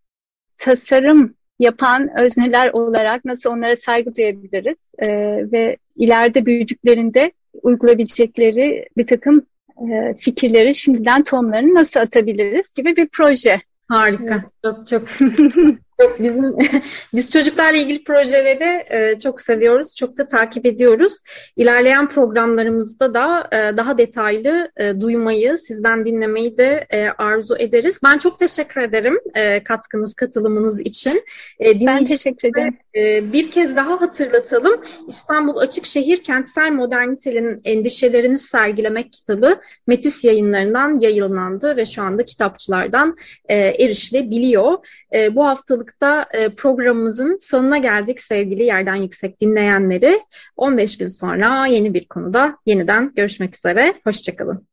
tasarım 0.58 1.36
yapan 1.60 2.19
özneler 2.19 2.69
olarak 2.69 3.25
nasıl 3.25 3.49
onlara 3.49 3.75
saygı 3.75 4.15
duyabiliriz 4.15 4.91
e, 4.99 5.08
ve 5.51 5.77
ileride 5.95 6.45
büyüdüklerinde 6.45 7.32
uygulayabilecekleri 7.63 8.86
bir 8.97 9.08
takım 9.08 9.45
e, 9.91 10.13
fikirleri 10.13 10.75
şimdiden 10.75 11.23
tohumlarını 11.23 11.75
nasıl 11.75 11.99
atabiliriz 11.99 12.73
gibi 12.73 12.95
bir 12.95 13.08
proje 13.12 13.62
Harika. 13.89 14.43
Çok 14.65 14.88
çok 14.88 14.88
çok 14.88 15.08
bizim 16.19 16.57
biz 17.13 17.31
çocuklarla 17.31 17.77
ilgili 17.77 18.03
projeleri 18.03 18.86
e, 18.89 19.19
çok 19.19 19.41
seviyoruz, 19.41 19.95
çok 19.95 20.17
da 20.17 20.27
takip 20.27 20.65
ediyoruz. 20.65 21.17
İlerleyen 21.57 22.10
programlarımızda 22.10 23.13
da 23.13 23.47
e, 23.51 23.77
daha 23.77 23.97
detaylı 23.97 24.71
e, 24.77 25.01
duymayı, 25.01 25.57
sizden 25.57 26.05
dinlemeyi 26.05 26.57
de 26.57 26.88
e, 26.89 27.07
arzu 27.10 27.55
ederiz. 27.60 27.99
Ben 28.03 28.17
çok 28.17 28.39
teşekkür 28.39 28.81
ederim 28.81 29.19
e, 29.36 29.63
katkınız, 29.63 30.13
katılımınız 30.13 30.81
için. 30.81 31.23
E, 31.60 31.86
ben 31.86 32.05
teşekkür 32.05 32.47
ederim. 32.47 32.77
E, 32.95 33.33
bir 33.33 33.51
kez 33.51 33.75
daha 33.75 34.01
hatırlatalım. 34.01 34.81
İstanbul 35.07 35.57
Açık 35.57 35.86
Şehir 35.86 36.23
Kentsel 36.23 36.71
Modernitenin 36.71 37.62
Endişelerini 37.63 38.38
Sergilemek 38.38 39.13
kitabı 39.13 39.60
Metis 39.88 40.23
yayınlarından 40.23 40.99
yayınlandı 40.99 41.77
ve 41.77 41.86
şu 41.86 42.01
anda 42.01 42.25
kitapçılardan 42.25 43.15
e, 43.49 43.55
erişilebiliyor. 43.57 44.77
E, 45.13 45.36
bu 45.36 45.47
haftalıkta 45.88 46.26
e, 46.32 46.56
programımızın 46.56 47.38
sonuna 47.41 47.78
geldik 47.78 48.21
sevgili 48.21 48.63
Yerden 48.63 48.95
Yüksek 48.95 49.41
dinleyenleri. 49.41 50.19
15 50.58 50.97
gün 50.97 51.08
sonra 51.08 51.67
yeni 51.67 51.93
bir 51.93 52.06
konuda 52.06 52.58
yeniden 52.65 53.12
görüşmek 53.15 53.56
üzere. 53.56 53.93
Hoşçakalın. 54.04 54.67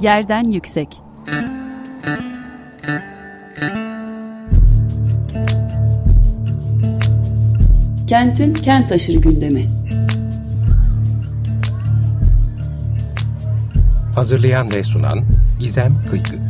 Yerden 0.00 0.44
Yüksek 0.44 0.88
Kentin 8.06 8.54
Kent 8.54 8.88
Taşırı 8.88 9.18
Gündemi 9.18 9.70
Hazırlayan 14.14 14.70
ve 14.72 14.84
sunan 14.84 15.24
Gizem 15.60 16.04
Kıykı 16.10 16.47